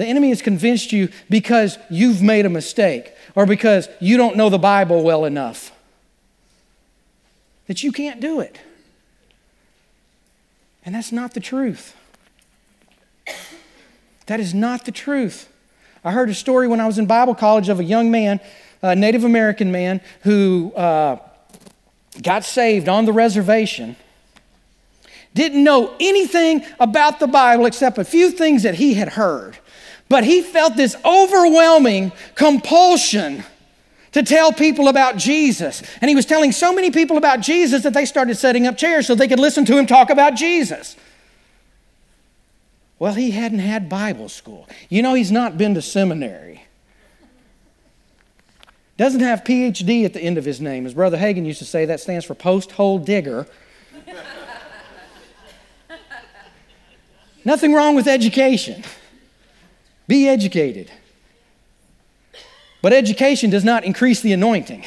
The 0.00 0.06
enemy 0.06 0.30
has 0.30 0.40
convinced 0.40 0.92
you 0.92 1.10
because 1.28 1.76
you've 1.90 2.22
made 2.22 2.46
a 2.46 2.48
mistake 2.48 3.12
or 3.34 3.44
because 3.44 3.86
you 4.00 4.16
don't 4.16 4.34
know 4.34 4.48
the 4.48 4.56
Bible 4.56 5.02
well 5.02 5.26
enough 5.26 5.72
that 7.66 7.82
you 7.82 7.92
can't 7.92 8.18
do 8.18 8.40
it. 8.40 8.58
And 10.86 10.94
that's 10.94 11.12
not 11.12 11.34
the 11.34 11.40
truth. 11.40 11.94
That 14.24 14.40
is 14.40 14.54
not 14.54 14.86
the 14.86 14.90
truth. 14.90 15.52
I 16.02 16.12
heard 16.12 16.30
a 16.30 16.34
story 16.34 16.66
when 16.66 16.80
I 16.80 16.86
was 16.86 16.98
in 16.98 17.04
Bible 17.04 17.34
college 17.34 17.68
of 17.68 17.78
a 17.78 17.84
young 17.84 18.10
man, 18.10 18.40
a 18.80 18.96
Native 18.96 19.24
American 19.24 19.70
man, 19.70 20.00
who 20.22 20.72
uh, 20.76 21.18
got 22.22 22.44
saved 22.44 22.88
on 22.88 23.04
the 23.04 23.12
reservation, 23.12 23.96
didn't 25.34 25.62
know 25.62 25.94
anything 26.00 26.64
about 26.78 27.20
the 27.20 27.26
Bible 27.26 27.66
except 27.66 27.98
a 27.98 28.04
few 28.04 28.30
things 28.30 28.62
that 28.62 28.76
he 28.76 28.94
had 28.94 29.10
heard. 29.10 29.58
But 30.10 30.24
he 30.24 30.42
felt 30.42 30.76
this 30.76 30.96
overwhelming 31.04 32.10
compulsion 32.34 33.44
to 34.10 34.24
tell 34.24 34.52
people 34.52 34.88
about 34.88 35.16
Jesus. 35.16 35.84
And 36.00 36.08
he 36.08 36.16
was 36.16 36.26
telling 36.26 36.50
so 36.50 36.74
many 36.74 36.90
people 36.90 37.16
about 37.16 37.40
Jesus 37.40 37.84
that 37.84 37.94
they 37.94 38.04
started 38.04 38.36
setting 38.36 38.66
up 38.66 38.76
chairs 38.76 39.06
so 39.06 39.14
they 39.14 39.28
could 39.28 39.38
listen 39.38 39.64
to 39.66 39.78
him 39.78 39.86
talk 39.86 40.10
about 40.10 40.34
Jesus. 40.34 40.96
Well, 42.98 43.14
he 43.14 43.30
hadn't 43.30 43.60
had 43.60 43.88
Bible 43.88 44.28
school. 44.28 44.68
You 44.88 45.00
know, 45.00 45.14
he's 45.14 45.30
not 45.30 45.56
been 45.56 45.74
to 45.74 45.80
seminary. 45.80 46.64
Doesn't 48.96 49.20
have 49.20 49.44
PhD 49.44 50.04
at 50.04 50.12
the 50.12 50.20
end 50.20 50.38
of 50.38 50.44
his 50.44 50.60
name. 50.60 50.86
As 50.86 50.94
Brother 50.94 51.18
Hagin 51.18 51.46
used 51.46 51.60
to 51.60 51.64
say, 51.64 51.84
that 51.84 52.00
stands 52.00 52.24
for 52.24 52.34
post 52.34 52.72
hole 52.72 52.98
digger. 52.98 53.46
Nothing 57.44 57.72
wrong 57.72 57.94
with 57.94 58.08
education. 58.08 58.82
Be 60.10 60.26
educated. 60.26 60.90
But 62.82 62.92
education 62.92 63.48
does 63.48 63.62
not 63.62 63.84
increase 63.84 64.22
the 64.22 64.32
anointing. 64.32 64.84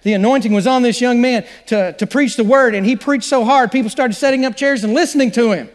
The 0.00 0.14
anointing 0.14 0.54
was 0.54 0.66
on 0.66 0.80
this 0.80 0.98
young 0.98 1.20
man 1.20 1.44
to, 1.66 1.92
to 1.92 2.06
preach 2.06 2.36
the 2.36 2.44
word, 2.44 2.74
and 2.74 2.86
he 2.86 2.96
preached 2.96 3.26
so 3.26 3.44
hard, 3.44 3.70
people 3.70 3.90
started 3.90 4.14
setting 4.14 4.46
up 4.46 4.56
chairs 4.56 4.82
and 4.82 4.94
listening 4.94 5.30
to 5.32 5.52
him. 5.52 5.68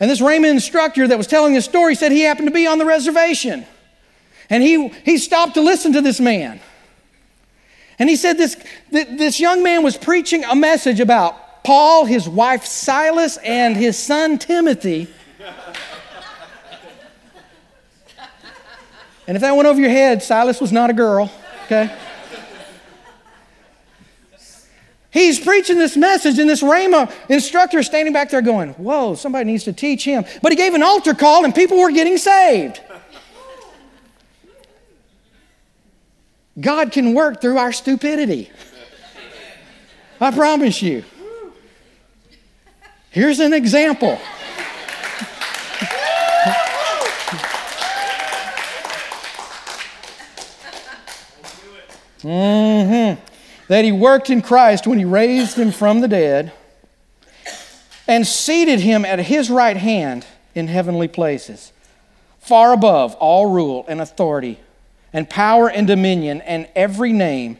And 0.00 0.10
this 0.10 0.20
Rhema 0.20 0.50
instructor 0.50 1.06
that 1.06 1.16
was 1.16 1.28
telling 1.28 1.54
this 1.54 1.66
story 1.66 1.94
said 1.94 2.10
he 2.10 2.22
happened 2.22 2.48
to 2.48 2.52
be 2.52 2.66
on 2.66 2.78
the 2.78 2.84
reservation. 2.84 3.64
And 4.50 4.60
he, 4.60 4.88
he 5.04 5.18
stopped 5.18 5.54
to 5.54 5.60
listen 5.60 5.92
to 5.92 6.00
this 6.00 6.18
man. 6.18 6.58
And 8.00 8.08
he 8.08 8.16
said 8.16 8.38
this, 8.38 8.56
this 8.90 9.38
young 9.38 9.62
man 9.62 9.84
was 9.84 9.96
preaching 9.96 10.42
a 10.42 10.56
message 10.56 10.98
about 10.98 11.62
Paul, 11.62 12.06
his 12.06 12.28
wife 12.28 12.64
Silas, 12.64 13.36
and 13.36 13.76
his 13.76 13.96
son 13.96 14.36
Timothy 14.38 15.06
And 19.28 19.36
if 19.36 19.42
that 19.42 19.54
went 19.54 19.68
over 19.68 19.78
your 19.78 19.90
head, 19.90 20.22
Silas 20.22 20.58
was 20.58 20.72
not 20.72 20.88
a 20.88 20.94
girl, 20.94 21.30
okay? 21.66 21.94
He's 25.10 25.38
preaching 25.38 25.76
this 25.78 25.98
message, 25.98 26.38
and 26.38 26.48
this 26.48 26.62
Rhema 26.62 27.12
instructor 27.28 27.78
is 27.78 27.86
standing 27.86 28.14
back 28.14 28.30
there 28.30 28.40
going, 28.40 28.70
Whoa, 28.74 29.14
somebody 29.14 29.44
needs 29.44 29.64
to 29.64 29.74
teach 29.74 30.02
him. 30.02 30.24
But 30.42 30.52
he 30.52 30.56
gave 30.56 30.72
an 30.72 30.82
altar 30.82 31.12
call, 31.12 31.44
and 31.44 31.54
people 31.54 31.78
were 31.78 31.90
getting 31.90 32.16
saved. 32.16 32.80
God 36.58 36.90
can 36.90 37.12
work 37.12 37.42
through 37.42 37.58
our 37.58 37.72
stupidity. 37.72 38.50
I 40.20 40.30
promise 40.30 40.80
you. 40.80 41.04
Here's 43.10 43.40
an 43.40 43.52
example. 43.52 44.18
Mm-hmm. 52.22 53.20
That 53.68 53.84
he 53.84 53.92
worked 53.92 54.30
in 54.30 54.42
Christ 54.42 54.86
when 54.86 54.98
he 54.98 55.04
raised 55.04 55.56
him 55.56 55.70
from 55.70 56.00
the 56.00 56.08
dead 56.08 56.52
and 58.06 58.26
seated 58.26 58.80
him 58.80 59.04
at 59.04 59.18
his 59.18 59.50
right 59.50 59.76
hand 59.76 60.26
in 60.54 60.68
heavenly 60.68 61.08
places, 61.08 61.72
far 62.40 62.72
above 62.72 63.14
all 63.16 63.50
rule 63.50 63.84
and 63.88 64.00
authority 64.00 64.58
and 65.12 65.28
power 65.28 65.70
and 65.70 65.86
dominion 65.86 66.40
and 66.42 66.68
every 66.74 67.12
name 67.12 67.58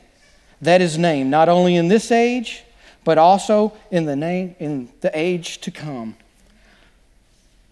that 0.62 0.81
is 0.81 0.99
named, 0.99 1.31
not 1.31 1.49
only 1.49 1.77
in 1.77 1.88
this 1.88 2.11
age, 2.11 2.64
but 3.05 3.18
also 3.18 3.73
in 3.90 4.07
the 4.07 4.16
name 4.16 4.57
in 4.59 4.88
the 5.01 5.11
age 5.16 5.61
to 5.61 5.71
come. 5.71 6.16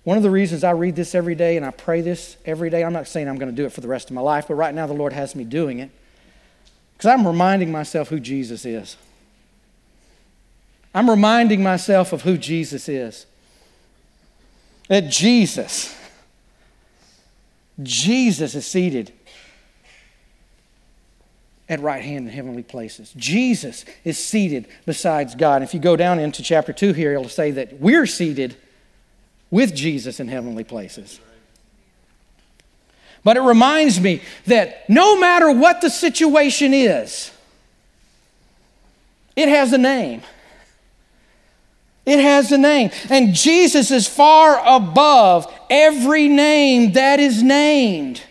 One 0.04 0.16
of 0.16 0.22
the 0.22 0.30
reasons 0.30 0.62
I 0.62 0.70
read 0.70 0.94
this 0.94 1.14
every 1.14 1.34
day 1.34 1.56
and 1.56 1.66
I 1.66 1.72
pray 1.72 2.00
this 2.00 2.36
every 2.44 2.70
day, 2.70 2.84
I'm 2.84 2.92
not 2.92 3.08
saying 3.08 3.28
I'm 3.28 3.38
going 3.38 3.50
to 3.50 3.56
do 3.56 3.66
it 3.66 3.72
for 3.72 3.80
the 3.80 3.88
rest 3.88 4.08
of 4.08 4.14
my 4.14 4.20
life, 4.20 4.46
but 4.46 4.54
right 4.54 4.72
now 4.72 4.86
the 4.86 4.92
Lord 4.92 5.12
has 5.12 5.34
me 5.34 5.42
doing 5.42 5.80
it 5.80 5.90
because 6.96 7.10
I'm 7.10 7.26
reminding 7.26 7.70
myself 7.70 8.08
who 8.08 8.18
Jesus 8.18 8.64
is. 8.64 8.96
I'm 10.94 11.10
reminding 11.10 11.62
myself 11.62 12.14
of 12.14 12.22
who 12.22 12.38
Jesus 12.38 12.88
is. 12.88 13.26
That 14.88 15.10
Jesus, 15.10 15.94
Jesus 17.82 18.54
is 18.54 18.66
seated 18.66 19.12
at 21.68 21.80
right 21.80 22.02
hand 22.02 22.28
in 22.28 22.32
heavenly 22.32 22.62
places. 22.62 23.12
Jesus 23.16 23.84
is 24.04 24.16
seated 24.16 24.68
besides 24.86 25.34
God. 25.34 25.62
If 25.62 25.74
you 25.74 25.80
go 25.80 25.96
down 25.96 26.18
into 26.18 26.42
chapter 26.42 26.72
2 26.72 26.92
here, 26.92 27.12
it'll 27.12 27.28
say 27.28 27.50
that 27.50 27.78
we're 27.80 28.06
seated 28.06 28.56
with 29.50 29.74
Jesus 29.74 30.18
in 30.20 30.28
heavenly 30.28 30.64
places. 30.64 31.20
But 33.26 33.36
it 33.36 33.40
reminds 33.40 33.98
me 33.98 34.22
that 34.46 34.88
no 34.88 35.18
matter 35.18 35.50
what 35.50 35.80
the 35.80 35.90
situation 35.90 36.72
is, 36.72 37.32
it 39.34 39.48
has 39.48 39.72
a 39.72 39.78
name. 39.78 40.22
It 42.04 42.20
has 42.20 42.52
a 42.52 42.56
name. 42.56 42.92
And 43.10 43.34
Jesus 43.34 43.90
is 43.90 44.06
far 44.06 44.62
above 44.64 45.52
every 45.68 46.28
name 46.28 46.92
that 46.92 47.18
is 47.18 47.42
named. 47.42 48.22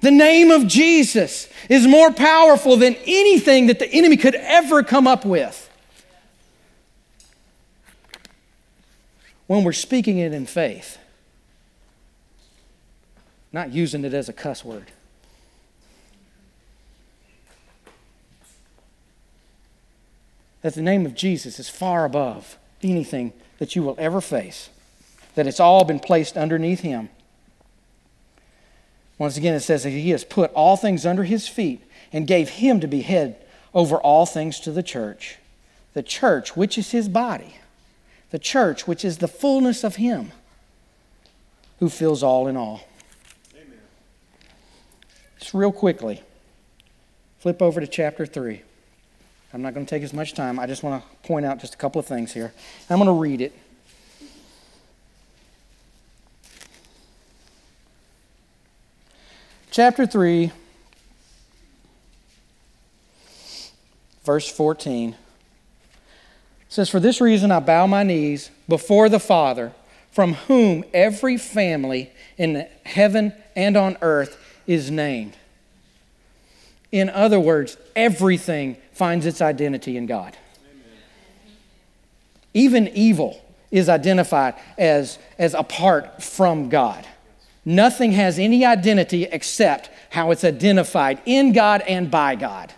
The 0.00 0.10
name 0.10 0.50
of 0.50 0.66
Jesus 0.66 1.50
is 1.68 1.86
more 1.86 2.10
powerful 2.10 2.78
than 2.78 2.94
anything 3.04 3.66
that 3.66 3.80
the 3.80 3.88
enemy 3.92 4.16
could 4.16 4.34
ever 4.34 4.82
come 4.82 5.06
up 5.06 5.26
with. 5.26 5.68
When 9.46 9.62
we're 9.62 9.72
speaking 9.72 10.16
it 10.16 10.32
in 10.32 10.46
faith, 10.46 10.96
not 13.52 13.72
using 13.72 14.04
it 14.04 14.14
as 14.14 14.28
a 14.28 14.32
cuss 14.32 14.64
word. 14.64 14.86
That 20.62 20.74
the 20.74 20.82
name 20.82 21.04
of 21.04 21.14
Jesus 21.14 21.58
is 21.58 21.68
far 21.68 22.04
above 22.04 22.56
anything 22.82 23.32
that 23.58 23.74
you 23.74 23.82
will 23.82 23.96
ever 23.98 24.20
face, 24.20 24.70
that 25.34 25.46
it's 25.46 25.60
all 25.60 25.84
been 25.84 26.00
placed 26.00 26.36
underneath 26.36 26.80
Him. 26.80 27.08
Once 29.22 29.36
again, 29.36 29.54
it 29.54 29.60
says 29.60 29.84
that 29.84 29.90
he 29.90 30.10
has 30.10 30.24
put 30.24 30.52
all 30.52 30.76
things 30.76 31.06
under 31.06 31.22
his 31.22 31.46
feet 31.46 31.80
and 32.12 32.26
gave 32.26 32.48
him 32.48 32.80
to 32.80 32.88
be 32.88 33.02
head 33.02 33.36
over 33.72 33.96
all 33.96 34.26
things 34.26 34.58
to 34.58 34.72
the 34.72 34.82
church. 34.82 35.36
The 35.94 36.02
church, 36.02 36.56
which 36.56 36.76
is 36.76 36.90
his 36.90 37.08
body. 37.08 37.54
The 38.30 38.40
church, 38.40 38.88
which 38.88 39.04
is 39.04 39.18
the 39.18 39.28
fullness 39.28 39.84
of 39.84 39.94
him 39.94 40.32
who 41.78 41.88
fills 41.88 42.24
all 42.24 42.48
in 42.48 42.56
all. 42.56 42.80
Just 45.42 45.54
real 45.54 45.72
quickly, 45.72 46.22
flip 47.40 47.60
over 47.60 47.80
to 47.80 47.86
chapter 47.88 48.26
3. 48.26 48.62
I'm 49.52 49.60
not 49.60 49.74
going 49.74 49.84
to 49.84 49.90
take 49.90 50.04
as 50.04 50.12
much 50.12 50.34
time. 50.34 50.60
I 50.60 50.68
just 50.68 50.84
want 50.84 51.02
to 51.02 51.26
point 51.26 51.44
out 51.44 51.58
just 51.58 51.74
a 51.74 51.76
couple 51.76 51.98
of 51.98 52.06
things 52.06 52.32
here. 52.32 52.52
I'm 52.88 52.98
going 52.98 53.08
to 53.08 53.12
read 53.12 53.40
it. 53.40 53.52
chapter 59.72 60.06
3, 60.06 60.52
verse 64.22 64.48
14 64.48 65.16
says, 66.68 66.88
For 66.88 67.00
this 67.00 67.20
reason 67.20 67.50
I 67.50 67.58
bow 67.58 67.88
my 67.88 68.04
knees 68.04 68.52
before 68.68 69.08
the 69.08 69.18
Father, 69.18 69.72
from 70.12 70.34
whom 70.34 70.84
every 70.94 71.36
family 71.36 72.12
in 72.38 72.68
heaven 72.84 73.32
and 73.56 73.76
on 73.76 73.96
earth 74.02 74.38
is 74.66 74.90
named. 74.90 75.36
In 76.90 77.08
other 77.08 77.40
words, 77.40 77.76
everything 77.96 78.76
finds 78.92 79.24
its 79.24 79.40
identity 79.40 79.96
in 79.96 80.06
God. 80.06 80.36
Amen. 80.70 80.98
Even 82.52 82.88
evil 82.88 83.42
is 83.70 83.88
identified 83.88 84.54
as, 84.76 85.18
as 85.38 85.54
apart 85.54 86.22
from 86.22 86.68
God. 86.68 87.06
Nothing 87.64 88.12
has 88.12 88.38
any 88.38 88.64
identity 88.64 89.24
except 89.24 89.90
how 90.10 90.30
it's 90.30 90.44
identified 90.44 91.22
in 91.24 91.52
God 91.52 91.80
and 91.82 92.10
by 92.10 92.34
God. 92.34 92.72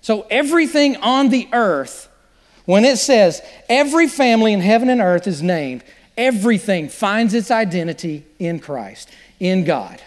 So 0.00 0.26
everything 0.30 0.96
on 0.96 1.30
the 1.30 1.48
earth, 1.52 2.08
when 2.66 2.84
it 2.84 2.98
says 2.98 3.42
every 3.68 4.06
family 4.06 4.52
in 4.52 4.60
heaven 4.60 4.88
and 4.88 5.00
earth 5.00 5.26
is 5.26 5.42
named, 5.42 5.82
everything 6.16 6.88
finds 6.88 7.34
its 7.34 7.50
identity 7.50 8.24
in 8.38 8.60
Christ, 8.60 9.10
in 9.40 9.64
God. 9.64 10.00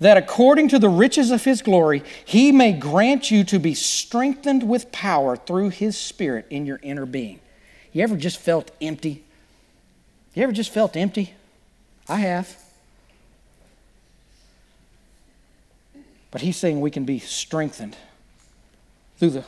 That 0.00 0.16
according 0.16 0.68
to 0.68 0.78
the 0.78 0.88
riches 0.88 1.30
of 1.30 1.44
his 1.44 1.62
glory, 1.62 2.02
he 2.24 2.52
may 2.52 2.72
grant 2.72 3.30
you 3.30 3.44
to 3.44 3.58
be 3.58 3.74
strengthened 3.74 4.68
with 4.68 4.90
power 4.90 5.36
through 5.36 5.70
his 5.70 5.96
spirit 5.96 6.46
in 6.50 6.66
your 6.66 6.80
inner 6.82 7.06
being. 7.06 7.38
You 7.92 8.02
ever 8.02 8.16
just 8.16 8.38
felt 8.38 8.70
empty? 8.80 9.22
You 10.34 10.42
ever 10.42 10.52
just 10.52 10.72
felt 10.72 10.96
empty? 10.96 11.34
I 12.08 12.16
have. 12.16 12.56
But 16.30 16.40
he's 16.40 16.56
saying 16.56 16.80
we 16.80 16.90
can 16.90 17.04
be 17.04 17.18
strengthened 17.18 17.96
through 19.18 19.30
the 19.30 19.44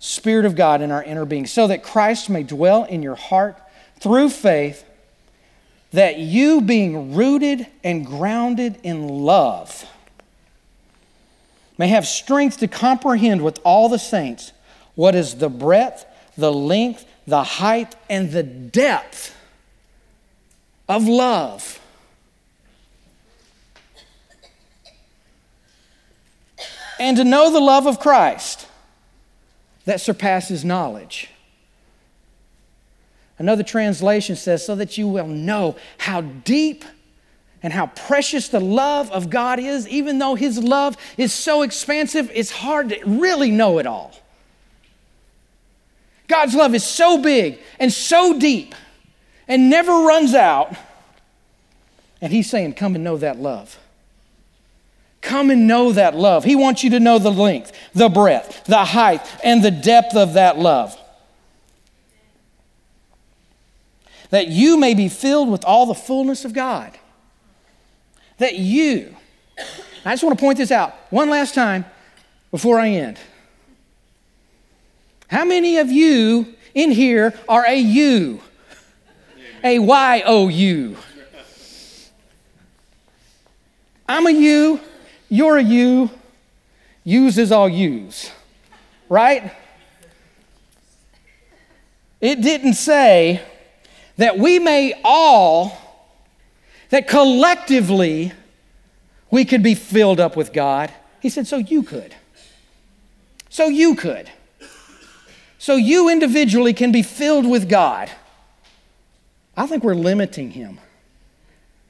Spirit 0.00 0.44
of 0.44 0.54
God 0.54 0.82
in 0.82 0.90
our 0.90 1.02
inner 1.02 1.24
being, 1.24 1.46
so 1.46 1.66
that 1.66 1.82
Christ 1.82 2.28
may 2.28 2.42
dwell 2.42 2.84
in 2.84 3.02
your 3.02 3.14
heart 3.14 3.58
through 4.00 4.28
faith, 4.28 4.84
that 5.92 6.18
you, 6.18 6.60
being 6.60 7.14
rooted 7.14 7.66
and 7.82 8.04
grounded 8.04 8.78
in 8.82 9.08
love, 9.08 9.88
may 11.76 11.88
have 11.88 12.06
strength 12.06 12.58
to 12.58 12.68
comprehend 12.68 13.42
with 13.42 13.58
all 13.64 13.88
the 13.88 13.98
saints 13.98 14.52
what 14.94 15.14
is 15.14 15.36
the 15.36 15.48
breadth, 15.48 16.06
the 16.36 16.52
length, 16.52 17.04
the 17.26 17.42
height, 17.42 17.96
and 18.08 18.30
the 18.30 18.42
depth 18.42 19.34
of 20.88 21.06
love. 21.08 21.80
And 27.00 27.16
to 27.16 27.24
know 27.24 27.50
the 27.50 27.60
love 27.60 27.86
of 27.86 27.98
Christ 27.98 28.68
that 29.84 30.00
surpasses 30.00 30.64
knowledge. 30.64 31.30
Another 33.36 33.64
translation 33.64 34.36
says, 34.36 34.64
so 34.64 34.76
that 34.76 34.96
you 34.96 35.08
will 35.08 35.26
know 35.26 35.74
how 35.98 36.20
deep 36.20 36.84
and 37.64 37.72
how 37.72 37.86
precious 37.86 38.48
the 38.48 38.60
love 38.60 39.10
of 39.10 39.30
God 39.30 39.58
is, 39.58 39.88
even 39.88 40.18
though 40.18 40.34
His 40.34 40.62
love 40.62 40.98
is 41.16 41.32
so 41.32 41.62
expansive, 41.62 42.30
it's 42.34 42.50
hard 42.50 42.90
to 42.90 43.00
really 43.06 43.50
know 43.50 43.78
it 43.78 43.86
all. 43.86 44.12
God's 46.28 46.54
love 46.54 46.74
is 46.74 46.84
so 46.84 47.22
big 47.22 47.58
and 47.80 47.90
so 47.90 48.38
deep 48.38 48.74
and 49.48 49.70
never 49.70 49.92
runs 49.92 50.34
out. 50.34 50.76
And 52.20 52.32
he's 52.32 52.48
saying, 52.48 52.74
Come 52.74 52.94
and 52.94 53.04
know 53.04 53.16
that 53.16 53.38
love. 53.38 53.78
Come 55.22 55.50
and 55.50 55.66
know 55.66 55.92
that 55.92 56.14
love. 56.14 56.44
He 56.44 56.56
wants 56.56 56.84
you 56.84 56.90
to 56.90 57.00
know 57.00 57.18
the 57.18 57.32
length, 57.32 57.72
the 57.94 58.10
breadth, 58.10 58.64
the 58.64 58.84
height, 58.84 59.26
and 59.42 59.64
the 59.64 59.70
depth 59.70 60.14
of 60.14 60.34
that 60.34 60.58
love. 60.58 60.98
That 64.28 64.48
you 64.48 64.78
may 64.78 64.92
be 64.92 65.08
filled 65.08 65.48
with 65.48 65.64
all 65.64 65.86
the 65.86 65.94
fullness 65.94 66.44
of 66.44 66.52
God. 66.52 66.98
That 68.38 68.56
you, 68.56 69.14
I 70.04 70.12
just 70.12 70.24
want 70.24 70.38
to 70.38 70.42
point 70.42 70.58
this 70.58 70.70
out 70.70 70.94
one 71.10 71.30
last 71.30 71.54
time 71.54 71.84
before 72.50 72.80
I 72.80 72.88
end. 72.88 73.18
How 75.28 75.44
many 75.44 75.78
of 75.78 75.90
you 75.90 76.54
in 76.74 76.90
here 76.90 77.32
are 77.48 77.64
a 77.66 77.76
you? 77.76 78.40
A 79.62 79.78
Y 79.78 80.22
O 80.26 80.48
U. 80.48 80.96
I'm 84.06 84.26
a 84.26 84.30
you, 84.30 84.80
you're 85.28 85.56
a 85.56 85.62
you, 85.62 86.10
use 87.04 87.38
is 87.38 87.50
all 87.50 87.68
use, 87.68 88.30
right? 89.08 89.52
It 92.20 92.42
didn't 92.42 92.74
say 92.74 93.42
that 94.18 94.38
we 94.38 94.58
may 94.58 95.00
all, 95.04 95.76
that 96.90 97.08
collectively 97.08 98.32
we 99.30 99.44
could 99.44 99.62
be 99.62 99.74
filled 99.74 100.20
up 100.20 100.36
with 100.36 100.52
God. 100.52 100.92
He 101.20 101.28
said, 101.28 101.46
so 101.46 101.56
you 101.56 101.82
could. 101.82 102.14
So 103.48 103.66
you 103.66 103.94
could. 103.94 104.30
So 105.58 105.76
you 105.76 106.08
individually 106.10 106.74
can 106.74 106.92
be 106.92 107.02
filled 107.02 107.48
with 107.48 107.68
God. 107.68 108.10
I 109.56 109.66
think 109.66 109.82
we're 109.82 109.94
limiting 109.94 110.50
him 110.50 110.78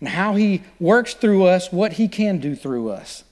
and 0.00 0.08
how 0.08 0.34
he 0.34 0.62
works 0.78 1.14
through 1.14 1.44
us, 1.44 1.72
what 1.72 1.94
he 1.94 2.08
can 2.08 2.38
do 2.38 2.54
through 2.54 2.90
us. 2.90 3.24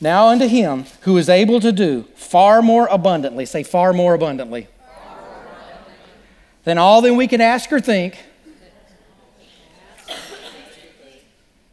Now 0.00 0.28
unto 0.28 0.48
him 0.48 0.86
who 1.02 1.18
is 1.18 1.28
able 1.28 1.60
to 1.60 1.72
do 1.72 2.04
far 2.14 2.62
more 2.62 2.88
abundantly, 2.90 3.44
say 3.44 3.62
far 3.62 3.92
more 3.92 4.14
abundantly. 4.14 4.66
Than 6.64 6.78
all 6.78 7.02
that 7.02 7.14
we 7.14 7.26
can 7.26 7.40
ask 7.40 7.72
or 7.72 7.80
think. 7.80 8.18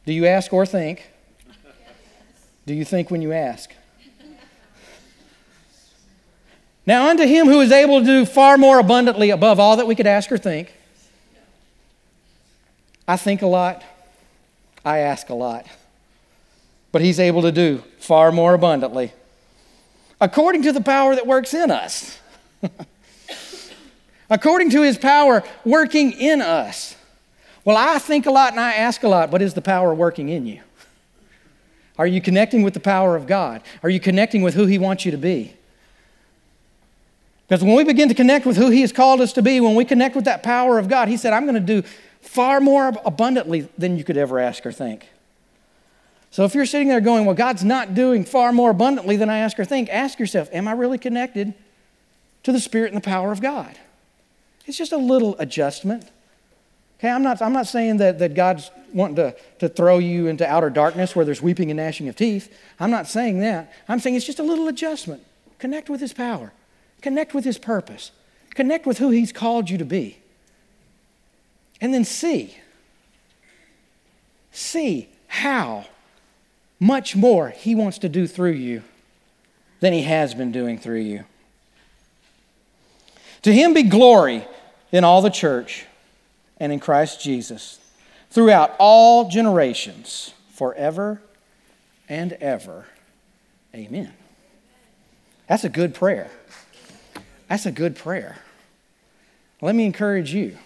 Do 0.05 0.13
you 0.13 0.25
ask 0.25 0.53
or 0.53 0.65
think? 0.65 1.09
Do 2.65 2.73
you 2.73 2.85
think 2.85 3.11
when 3.11 3.21
you 3.21 3.33
ask? 3.33 3.71
Now, 6.85 7.09
unto 7.09 7.25
him 7.25 7.47
who 7.47 7.59
is 7.59 7.71
able 7.71 7.99
to 7.99 8.05
do 8.05 8.25
far 8.25 8.57
more 8.57 8.79
abundantly 8.79 9.29
above 9.29 9.59
all 9.59 9.75
that 9.75 9.87
we 9.87 9.95
could 9.95 10.07
ask 10.07 10.31
or 10.31 10.37
think, 10.37 10.73
I 13.05 13.17
think 13.17 13.41
a 13.41 13.47
lot, 13.47 13.83
I 14.85 14.99
ask 14.99 15.29
a 15.29 15.33
lot, 15.33 15.65
but 16.93 17.01
He's 17.01 17.19
able 17.19 17.41
to 17.41 17.51
do 17.51 17.83
far 17.99 18.31
more 18.31 18.53
abundantly 18.53 19.11
according 20.19 20.63
to 20.63 20.71
the 20.71 20.81
power 20.81 21.15
that 21.15 21.27
works 21.27 21.53
in 21.53 21.71
us. 21.71 22.19
according 24.29 24.69
to 24.71 24.81
His 24.81 24.97
power 24.97 25.43
working 25.65 26.11
in 26.11 26.41
us. 26.41 26.95
Well, 27.65 27.77
I 27.77 27.99
think 27.99 28.25
a 28.25 28.31
lot 28.31 28.51
and 28.51 28.59
I 28.59 28.73
ask 28.73 29.03
a 29.03 29.09
lot, 29.09 29.29
but 29.29 29.41
is 29.41 29.53
the 29.53 29.61
power 29.61 29.93
working 29.93 30.29
in 30.29 30.45
you? 30.45 30.61
Are 31.97 32.07
you 32.07 32.21
connecting 32.21 32.61
with 32.61 32.73
the 32.73 32.79
power 32.79 33.15
of 33.15 33.27
God? 33.27 33.61
Are 33.83 33.89
you 33.89 33.99
connecting 33.99 34.41
with 34.41 34.53
who 34.53 34.65
He 34.65 34.77
wants 34.77 35.03
you 35.05 35.11
to 35.11 35.17
be? 35.17 35.53
Because 37.47 37.63
when 37.63 37.75
we 37.75 37.83
begin 37.83 38.09
to 38.09 38.15
connect 38.15 38.45
with 38.45 38.57
who 38.57 38.69
He 38.69 38.81
has 38.81 38.91
called 38.91 39.19
us 39.21 39.33
to 39.33 39.41
be, 39.41 39.59
when 39.59 39.75
we 39.75 39.85
connect 39.85 40.15
with 40.15 40.25
that 40.25 40.43
power 40.43 40.77
of 40.77 40.87
God, 40.87 41.07
He 41.07 41.17
said, 41.17 41.33
I'm 41.33 41.45
going 41.45 41.55
to 41.55 41.81
do 41.81 41.87
far 42.21 42.59
more 42.59 42.93
abundantly 43.05 43.67
than 43.77 43.97
you 43.97 44.03
could 44.03 44.17
ever 44.17 44.39
ask 44.39 44.65
or 44.65 44.71
think. 44.71 45.07
So 46.29 46.43
if 46.43 46.53
you're 46.53 46.65
sitting 46.65 46.87
there 46.87 47.01
going, 47.01 47.25
Well, 47.25 47.35
God's 47.35 47.63
not 47.63 47.95
doing 47.95 48.23
far 48.23 48.51
more 48.51 48.69
abundantly 48.69 49.17
than 49.17 49.29
I 49.29 49.39
ask 49.39 49.59
or 49.59 49.65
think, 49.65 49.89
ask 49.89 50.19
yourself, 50.19 50.49
Am 50.51 50.67
I 50.67 50.73
really 50.73 50.97
connected 50.97 51.53
to 52.43 52.51
the 52.51 52.59
Spirit 52.59 52.93
and 52.93 53.01
the 53.01 53.05
power 53.05 53.31
of 53.31 53.41
God? 53.41 53.77
It's 54.67 54.77
just 54.77 54.91
a 54.91 54.97
little 54.97 55.35
adjustment. 55.39 56.05
Okay, 56.99 57.09
I'm 57.09 57.23
not, 57.23 57.41
I'm 57.41 57.53
not 57.53 57.67
saying 57.67 57.97
that, 57.97 58.19
that 58.19 58.33
God's 58.33 58.69
wanting 58.93 59.15
to, 59.17 59.35
to 59.59 59.69
throw 59.69 59.97
you 59.97 60.27
into 60.27 60.47
outer 60.47 60.69
darkness 60.69 61.15
where 61.15 61.25
there's 61.25 61.41
weeping 61.41 61.71
and 61.71 61.77
gnashing 61.77 62.09
of 62.09 62.15
teeth. 62.15 62.55
I'm 62.79 62.91
not 62.91 63.07
saying 63.07 63.39
that. 63.39 63.71
I'm 63.87 63.99
saying 63.99 64.15
it's 64.15 64.25
just 64.25 64.39
a 64.39 64.43
little 64.43 64.67
adjustment. 64.67 65.23
Connect 65.59 65.89
with 65.89 66.01
His 66.01 66.13
power, 66.13 66.51
connect 67.01 67.33
with 67.33 67.45
His 67.45 67.57
purpose, 67.57 68.11
connect 68.51 68.85
with 68.85 68.97
who 68.97 69.09
He's 69.09 69.31
called 69.31 69.69
you 69.69 69.77
to 69.77 69.85
be. 69.85 70.19
And 71.79 71.93
then 71.93 72.03
see. 72.03 72.57
See 74.51 75.07
how 75.27 75.85
much 76.79 77.15
more 77.15 77.49
He 77.49 77.75
wants 77.75 77.99
to 77.99 78.09
do 78.09 78.27
through 78.27 78.51
you 78.51 78.81
than 79.79 79.93
He 79.93 80.01
has 80.03 80.33
been 80.33 80.51
doing 80.51 80.77
through 80.79 81.01
you. 81.01 81.23
To 83.43 83.53
Him 83.53 83.73
be 83.75 83.83
glory 83.83 84.47
in 84.91 85.03
all 85.03 85.21
the 85.21 85.29
church 85.29 85.85
and 86.57 86.71
in 86.71 86.79
Christ 86.79 87.21
Jesus 87.21 87.79
throughout 88.29 88.75
all 88.79 89.29
generations, 89.29 90.33
forever 90.51 91.21
and 92.09 92.33
ever. 92.33 92.85
Amen. 93.75 94.13
That's 95.47 95.63
a 95.63 95.69
good 95.69 95.93
prayer. 95.93 96.29
That's 97.47 97.65
a 97.65 97.71
good 97.71 97.95
prayer. 97.95 98.37
Let 99.61 99.75
me 99.75 99.85
encourage 99.85 100.33
you. 100.33 100.57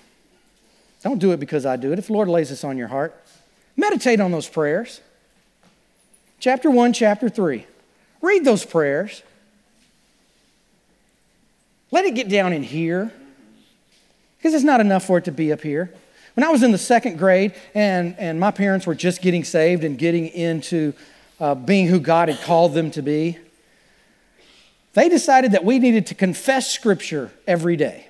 Don't 1.04 1.20
do 1.20 1.32
it 1.32 1.40
because 1.40 1.66
I 1.66 1.76
do 1.76 1.92
it. 1.92 2.00
If 2.00 2.08
the 2.08 2.14
Lord 2.14 2.28
lays 2.28 2.50
this 2.50 2.64
on 2.64 2.78
your 2.78 2.88
heart, 2.88 3.20
meditate 3.76 4.20
on 4.20 4.32
those 4.32 4.48
prayers. 4.48 5.02
Chapter 6.40 6.70
1, 6.70 6.94
chapter 6.94 7.30
3. 7.30 7.66
Read 8.22 8.46
those 8.46 8.66
prayers. 8.66 9.24
Let 11.92 12.06
it 12.06 12.16
get 12.16 12.30
down 12.30 12.54
in 12.54 12.64
here 12.64 13.12
because 14.41 14.56
it's 14.56 14.63
not 14.63 14.82
enough 14.82 15.06
for 15.06 15.19
it 15.19 15.25
to 15.25 15.32
be 15.32 15.54
up 15.54 15.62
here. 15.62 15.93
When 16.34 16.43
I 16.43 16.49
was 16.49 16.63
in 16.63 16.71
the 16.71 16.80
second 16.80 17.19
grade 17.19 17.54
and, 17.75 18.15
and 18.17 18.39
my 18.39 18.49
parents 18.49 18.88
were 18.88 18.95
just 18.95 19.21
getting 19.21 19.43
saved 19.43 19.84
and 19.84 19.99
getting 19.99 20.30
into 20.30 20.93
uh, 21.39 21.54
being 21.54 21.86
who 21.86 21.99
God 21.99 22.27
had 22.27 22.41
called 22.41 22.73
them 22.73 22.89
to 22.91 23.04
be, 23.04 23.38
they 24.93 25.10
decided 25.10 25.51
that 25.51 25.63
we 25.63 25.77
needed 25.77 26.08
to 26.08 26.15
confess 26.15 26.71
Scripture 26.71 27.32
every 27.45 27.75
day. 27.75 28.08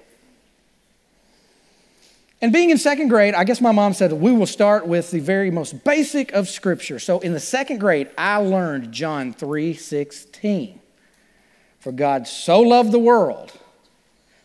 And 2.42 2.54
being 2.54 2.70
in 2.70 2.78
second 2.78 3.10
grade, 3.10 3.36
I 3.36 3.44
guess 3.44 3.60
my 3.60 3.74
mom 3.74 3.94
said 3.94 4.14
we 4.14 4.32
will 4.32 4.48
start 4.48 4.88
with 4.88 5.12
the 5.12 5.20
very 5.20 5.52
most 5.52 5.84
basic 5.84 6.32
of 6.32 6.50
scripture. 6.50 6.98
So 6.98 7.20
in 7.20 7.34
the 7.34 7.40
second 7.40 7.80
grade, 7.80 8.10
I 8.18 8.38
learned 8.38 8.92
John 8.92 9.32
3:16. 9.32 10.80
For 11.80 11.92
God 11.92 12.28
so 12.28 12.62
loved 12.62 12.92
the 12.92 13.00
world 13.00 13.52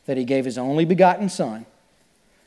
that 0.05 0.19
he 0.19 0.25
gave 0.25 0.45
his 0.45 0.59
only 0.59 0.85
begotten 0.85 1.31
son 1.31 1.65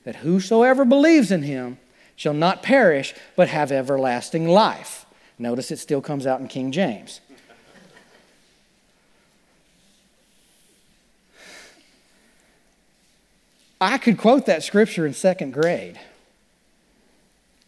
that 0.10 0.15
whosoever 0.15 0.86
believes 0.86 1.32
in 1.32 1.43
him 1.43 1.78
shall 2.15 2.34
not 2.34 2.63
perish 2.63 3.13
but 3.36 3.48
have 3.48 3.72
everlasting 3.72 4.48
life. 4.48 5.06
Notice 5.38 5.69
it 5.69 5.78
still 5.78 6.02
comes 6.02 6.26
out 6.26 6.39
in 6.39 6.48
King 6.48 6.72
James. 6.72 7.22
I 13.80 14.00
could 14.00 14.17
quote 14.17 14.48
that 14.48 14.63
scripture 14.63 15.06
in 15.06 15.13
second 15.13 15.54
grade. 15.54 16.00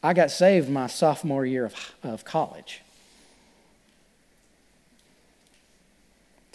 I 0.02 0.14
got 0.14 0.32
saved 0.32 0.68
my 0.68 0.88
sophomore 0.88 1.46
year 1.46 1.66
of, 1.66 1.94
of 2.02 2.26
college. 2.26 2.82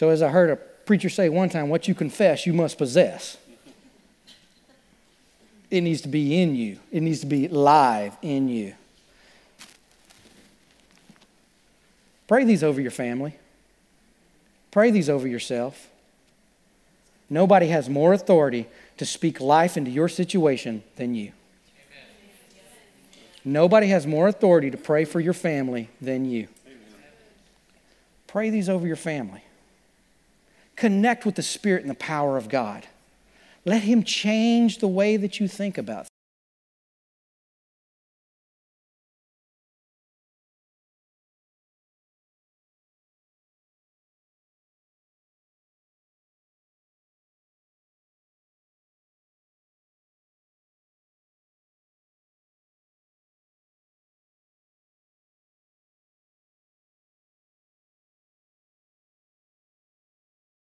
So, 0.00 0.08
as 0.08 0.20
I 0.20 0.30
heard 0.30 0.50
a 0.50 0.56
preacher 0.56 1.08
say 1.08 1.28
one 1.28 1.48
time, 1.48 1.68
what 1.68 1.86
you 1.86 1.94
confess, 1.94 2.44
you 2.44 2.54
must 2.54 2.76
possess. 2.76 3.36
It 5.76 5.82
needs 5.82 6.00
to 6.00 6.08
be 6.08 6.40
in 6.40 6.56
you, 6.56 6.78
it 6.90 7.02
needs 7.02 7.20
to 7.20 7.26
be 7.26 7.48
live 7.48 8.16
in 8.22 8.48
you. 8.48 8.72
Pray 12.26 12.44
these 12.44 12.64
over 12.64 12.80
your 12.80 12.90
family, 12.90 13.36
pray 14.70 14.90
these 14.90 15.10
over 15.10 15.28
yourself. 15.28 15.90
Nobody 17.28 17.66
has 17.66 17.90
more 17.90 18.14
authority 18.14 18.68
to 18.96 19.04
speak 19.04 19.38
life 19.38 19.76
into 19.76 19.90
your 19.90 20.08
situation 20.08 20.82
than 20.94 21.14
you. 21.14 21.32
Nobody 23.44 23.88
has 23.88 24.06
more 24.06 24.28
authority 24.28 24.70
to 24.70 24.78
pray 24.78 25.04
for 25.04 25.20
your 25.20 25.34
family 25.34 25.90
than 26.00 26.24
you. 26.24 26.48
Pray 28.28 28.48
these 28.48 28.70
over 28.70 28.86
your 28.86 28.96
family. 28.96 29.42
Connect 30.74 31.26
with 31.26 31.34
the 31.34 31.42
Spirit 31.42 31.82
and 31.82 31.90
the 31.90 31.94
power 31.94 32.38
of 32.38 32.48
God. 32.48 32.86
Let 33.66 33.82
Him 33.82 34.04
change 34.04 34.78
the 34.78 34.88
way 34.88 35.16
that 35.18 35.40
you 35.40 35.48
think 35.48 35.76
about 35.76 36.06